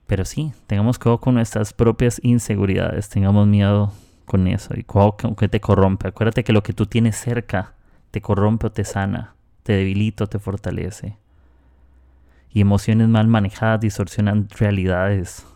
Pero 0.07 0.27
sí, 0.27 0.53
tengamos 0.67 0.99
cuidado 0.99 1.19
con 1.19 1.37
nuestras 1.37 1.73
propias 1.73 2.21
inseguridades, 2.23 3.09
tengamos 3.09 3.47
miedo 3.47 3.95
con 4.27 4.47
eso 4.47 4.75
y 4.77 4.83
cuidado 4.83 5.17
que 5.17 5.49
te 5.49 5.63
corrompe. 5.63 6.09
Acuérdate 6.09 6.45
que 6.45 6.53
lo 6.53 6.63
que 6.63 6.75
tú 6.75 6.85
tienes 6.85 7.17
cerca 7.17 7.73
te 8.11 8.21
corrompe 8.21 8.67
o 8.67 8.71
te 8.71 8.85
sana, 8.85 9.37
te 9.63 9.73
debilita 9.73 10.25
o 10.25 10.27
te 10.27 10.39
fortalece. 10.39 11.17
Y 12.51 12.61
emociones 12.61 13.09
mal 13.09 13.29
manejadas 13.29 13.81
distorsionan 13.81 14.51
realidades. 14.51 15.47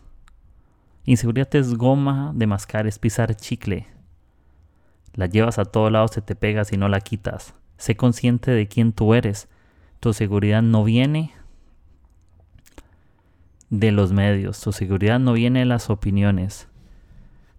Inseguridad 1.04 1.54
es 1.56 1.74
goma 1.74 2.32
de 2.34 2.46
mascar, 2.46 2.86
es 2.86 2.98
pisar 2.98 3.34
chicle. 3.34 3.97
La 5.18 5.26
llevas 5.26 5.58
a 5.58 5.64
todos 5.64 5.90
lados, 5.90 6.12
se 6.12 6.22
te 6.22 6.36
pega 6.36 6.64
si 6.64 6.76
no 6.76 6.88
la 6.88 7.00
quitas. 7.00 7.52
Sé 7.76 7.96
consciente 7.96 8.52
de 8.52 8.68
quién 8.68 8.92
tú 8.92 9.14
eres. 9.14 9.48
Tu 9.98 10.12
seguridad 10.12 10.62
no 10.62 10.84
viene 10.84 11.32
de 13.68 13.90
los 13.90 14.12
medios. 14.12 14.60
Tu 14.60 14.70
seguridad 14.70 15.18
no 15.18 15.32
viene 15.32 15.58
de 15.58 15.64
las 15.64 15.90
opiniones. 15.90 16.68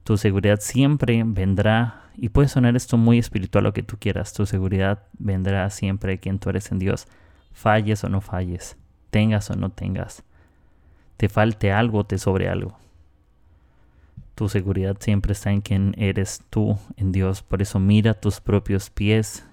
Tu 0.06 0.16
seguridad 0.16 0.60
siempre 0.62 1.22
vendrá, 1.26 2.04
y 2.16 2.30
puede 2.30 2.48
sonar 2.48 2.78
esto 2.78 2.96
muy 2.96 3.20
espiritual 3.20 3.66
lo 3.66 3.74
que 3.74 3.84
tú 3.84 3.98
quieras, 4.00 4.32
tu 4.32 4.46
seguridad 4.46 5.04
vendrá 5.18 5.70
siempre 5.70 6.14
de 6.14 6.20
quien 6.20 6.40
tú 6.40 6.50
eres 6.50 6.72
en 6.72 6.80
Dios. 6.80 7.08
Falles 7.52 8.06
o 8.06 8.10
no 8.10 8.22
falles, 8.22 8.78
tengas 9.10 9.52
o 9.52 9.58
no 9.58 9.70
tengas, 9.70 10.24
te 11.18 11.28
falte 11.28 11.74
algo 11.74 12.06
te 12.06 12.18
sobre 12.18 12.48
algo. 12.48 12.80
Tu 14.40 14.48
seguridad 14.48 14.96
siempre 15.02 15.34
está 15.34 15.52
en 15.52 15.60
quien 15.60 15.94
eres 15.98 16.46
tú, 16.50 16.80
en 16.96 17.12
Dios. 17.12 17.44
Por 17.44 17.62
eso 17.62 17.78
mira 17.78 18.14
tus 18.14 18.40
propios 18.40 18.90
pies 18.90 19.46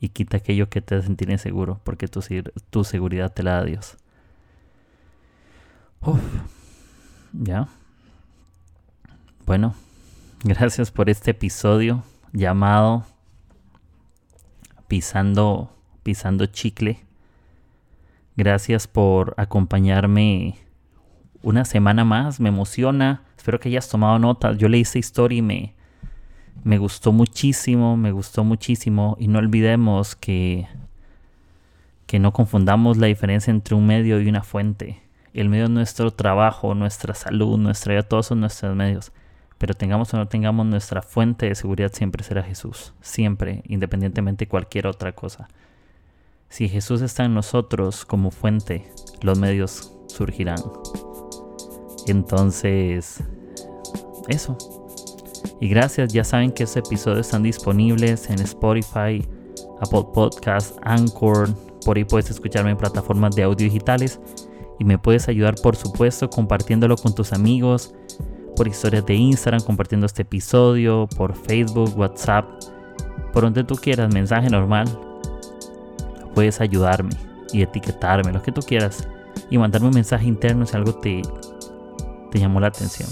y 0.00 0.08
quita 0.08 0.38
aquello 0.38 0.68
que 0.68 0.82
te 0.82 0.96
hace 0.96 1.06
sentir 1.06 1.30
inseguro, 1.30 1.80
porque 1.84 2.08
tu, 2.08 2.20
tu 2.70 2.82
seguridad 2.82 3.32
te 3.32 3.44
la 3.44 3.52
da 3.52 3.64
Dios. 3.64 3.96
Uf, 6.00 6.18
ya. 7.32 7.68
Bueno, 9.46 9.76
gracias 10.42 10.90
por 10.90 11.08
este 11.08 11.30
episodio 11.30 12.02
llamado 12.32 13.06
Pisando, 14.88 15.76
Pisando 16.02 16.46
Chicle. 16.46 16.98
Gracias 18.36 18.88
por 18.88 19.34
acompañarme 19.36 20.58
una 21.40 21.64
semana 21.64 22.04
más. 22.04 22.40
Me 22.40 22.48
emociona. 22.48 23.22
Espero 23.42 23.58
que 23.58 23.68
hayas 23.68 23.88
tomado 23.88 24.20
nota. 24.20 24.52
Yo 24.52 24.68
leí 24.68 24.82
esta 24.82 25.00
historia 25.00 25.38
y 25.38 25.42
me, 25.42 25.74
me 26.62 26.78
gustó 26.78 27.10
muchísimo. 27.10 27.96
Me 27.96 28.12
gustó 28.12 28.44
muchísimo. 28.44 29.16
Y 29.18 29.26
no 29.26 29.40
olvidemos 29.40 30.14
que, 30.14 30.68
que 32.06 32.20
no 32.20 32.32
confundamos 32.32 32.98
la 32.98 33.08
diferencia 33.08 33.50
entre 33.50 33.74
un 33.74 33.84
medio 33.84 34.20
y 34.20 34.28
una 34.28 34.44
fuente 34.44 35.02
el 35.34 35.48
medio 35.48 35.64
de 35.64 35.70
nuestro 35.74 36.10
trabajo, 36.12 36.74
nuestra 36.74 37.14
salud, 37.14 37.58
nuestra 37.58 37.94
vida, 37.94 38.02
todos 38.02 38.26
son 38.26 38.40
nuestros 38.40 38.76
medios. 38.76 39.12
Pero 39.58 39.74
tengamos 39.74 40.12
o 40.12 40.16
no 40.16 40.28
tengamos, 40.28 40.66
nuestra 40.66 41.02
fuente 41.02 41.46
de 41.46 41.54
seguridad 41.54 41.90
siempre 41.92 42.22
será 42.24 42.42
Jesús. 42.42 42.92
Siempre, 43.00 43.62
independientemente 43.66 44.44
de 44.44 44.48
cualquier 44.48 44.86
otra 44.86 45.12
cosa. 45.12 45.48
Si 46.48 46.68
Jesús 46.68 47.00
está 47.00 47.24
en 47.24 47.34
nosotros 47.34 48.04
como 48.04 48.30
fuente, 48.30 48.86
los 49.22 49.38
medios 49.38 49.92
surgirán. 50.08 50.60
Entonces, 52.06 53.22
eso. 54.28 54.56
Y 55.60 55.68
gracias, 55.68 56.12
ya 56.12 56.24
saben 56.24 56.52
que 56.52 56.64
estos 56.64 56.88
episodios 56.88 57.26
están 57.26 57.42
disponibles 57.42 58.28
en 58.30 58.40
Spotify, 58.40 59.24
Apple 59.80 60.06
Podcasts, 60.12 60.74
Anchor. 60.82 61.48
Por 61.84 61.96
ahí 61.96 62.04
puedes 62.04 62.30
escucharme 62.30 62.70
en 62.70 62.76
plataformas 62.76 63.34
de 63.34 63.44
audio 63.44 63.64
digitales 63.64 64.20
y 64.78 64.84
me 64.84 64.98
puedes 64.98 65.28
ayudar 65.28 65.54
por 65.62 65.76
supuesto 65.76 66.28
compartiéndolo 66.30 66.96
con 66.96 67.14
tus 67.14 67.32
amigos, 67.32 67.94
por 68.56 68.68
historias 68.68 69.06
de 69.06 69.14
Instagram, 69.14 69.62
compartiendo 69.62 70.06
este 70.06 70.22
episodio, 70.22 71.08
por 71.16 71.34
Facebook, 71.34 71.96
WhatsApp, 71.96 72.44
por 73.32 73.44
donde 73.44 73.64
tú 73.64 73.76
quieras, 73.76 74.12
mensaje 74.12 74.50
normal. 74.50 74.86
Puedes 76.34 76.60
ayudarme 76.60 77.14
y 77.52 77.62
etiquetarme, 77.62 78.32
lo 78.32 78.42
que 78.42 78.52
tú 78.52 78.60
quieras, 78.62 79.08
y 79.50 79.58
mandarme 79.58 79.88
un 79.88 79.94
mensaje 79.94 80.26
interno 80.26 80.66
si 80.66 80.76
algo 80.76 80.94
te, 80.94 81.22
te 82.32 82.40
llamó 82.40 82.60
la 82.60 82.68
atención. 82.68 83.08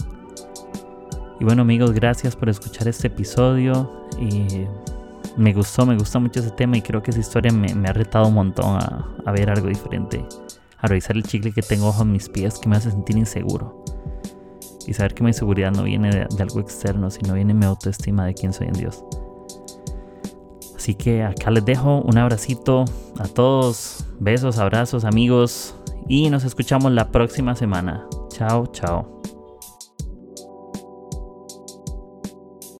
Y 1.38 1.44
bueno 1.44 1.62
amigos, 1.62 1.92
gracias 1.92 2.34
por 2.34 2.48
escuchar 2.48 2.88
este 2.88 3.08
episodio. 3.08 4.08
Y 4.18 4.66
me 5.36 5.52
gustó, 5.52 5.86
me 5.86 5.96
gustó 5.96 6.20
mucho 6.20 6.40
ese 6.40 6.50
tema 6.50 6.78
y 6.78 6.82
creo 6.82 7.02
que 7.02 7.10
esa 7.10 7.20
historia 7.20 7.52
me, 7.52 7.88
ha 7.88 7.92
retado 7.92 8.28
un 8.28 8.34
montón 8.34 8.78
a, 8.78 9.32
ver 9.32 9.50
algo 9.50 9.68
diferente 9.68 10.24
a 10.78 10.86
revisar 10.86 11.16
el 11.16 11.22
chicle 11.22 11.52
que 11.52 11.62
tengo 11.62 11.86
bajo 11.86 12.04
mis 12.04 12.28
pies 12.28 12.58
que 12.58 12.68
me 12.68 12.76
hace 12.76 12.90
sentir 12.90 13.16
inseguro. 13.18 13.84
Y 14.86 14.94
saber 14.94 15.14
que 15.14 15.22
mi 15.22 15.34
seguridad 15.34 15.70
no 15.70 15.82
viene 15.82 16.10
de, 16.10 16.42
algo 16.42 16.60
externo, 16.60 17.10
sino 17.10 17.34
viene 17.34 17.52
mi 17.52 17.66
autoestima 17.66 18.24
de 18.24 18.32
quién 18.32 18.54
soy 18.54 18.68
en 18.68 18.72
Dios. 18.72 19.04
Así 20.74 20.94
que 20.94 21.22
acá 21.22 21.50
les 21.50 21.64
dejo 21.66 22.00
un 22.00 22.16
abracito 22.16 22.86
a 23.18 23.28
todos, 23.28 24.06
besos, 24.18 24.58
abrazos, 24.58 25.04
amigos, 25.04 25.74
y 26.08 26.30
nos 26.30 26.44
escuchamos 26.44 26.92
la 26.92 27.10
próxima 27.12 27.54
semana. 27.54 28.06
Chao, 28.40 28.64
chao. 28.72 29.04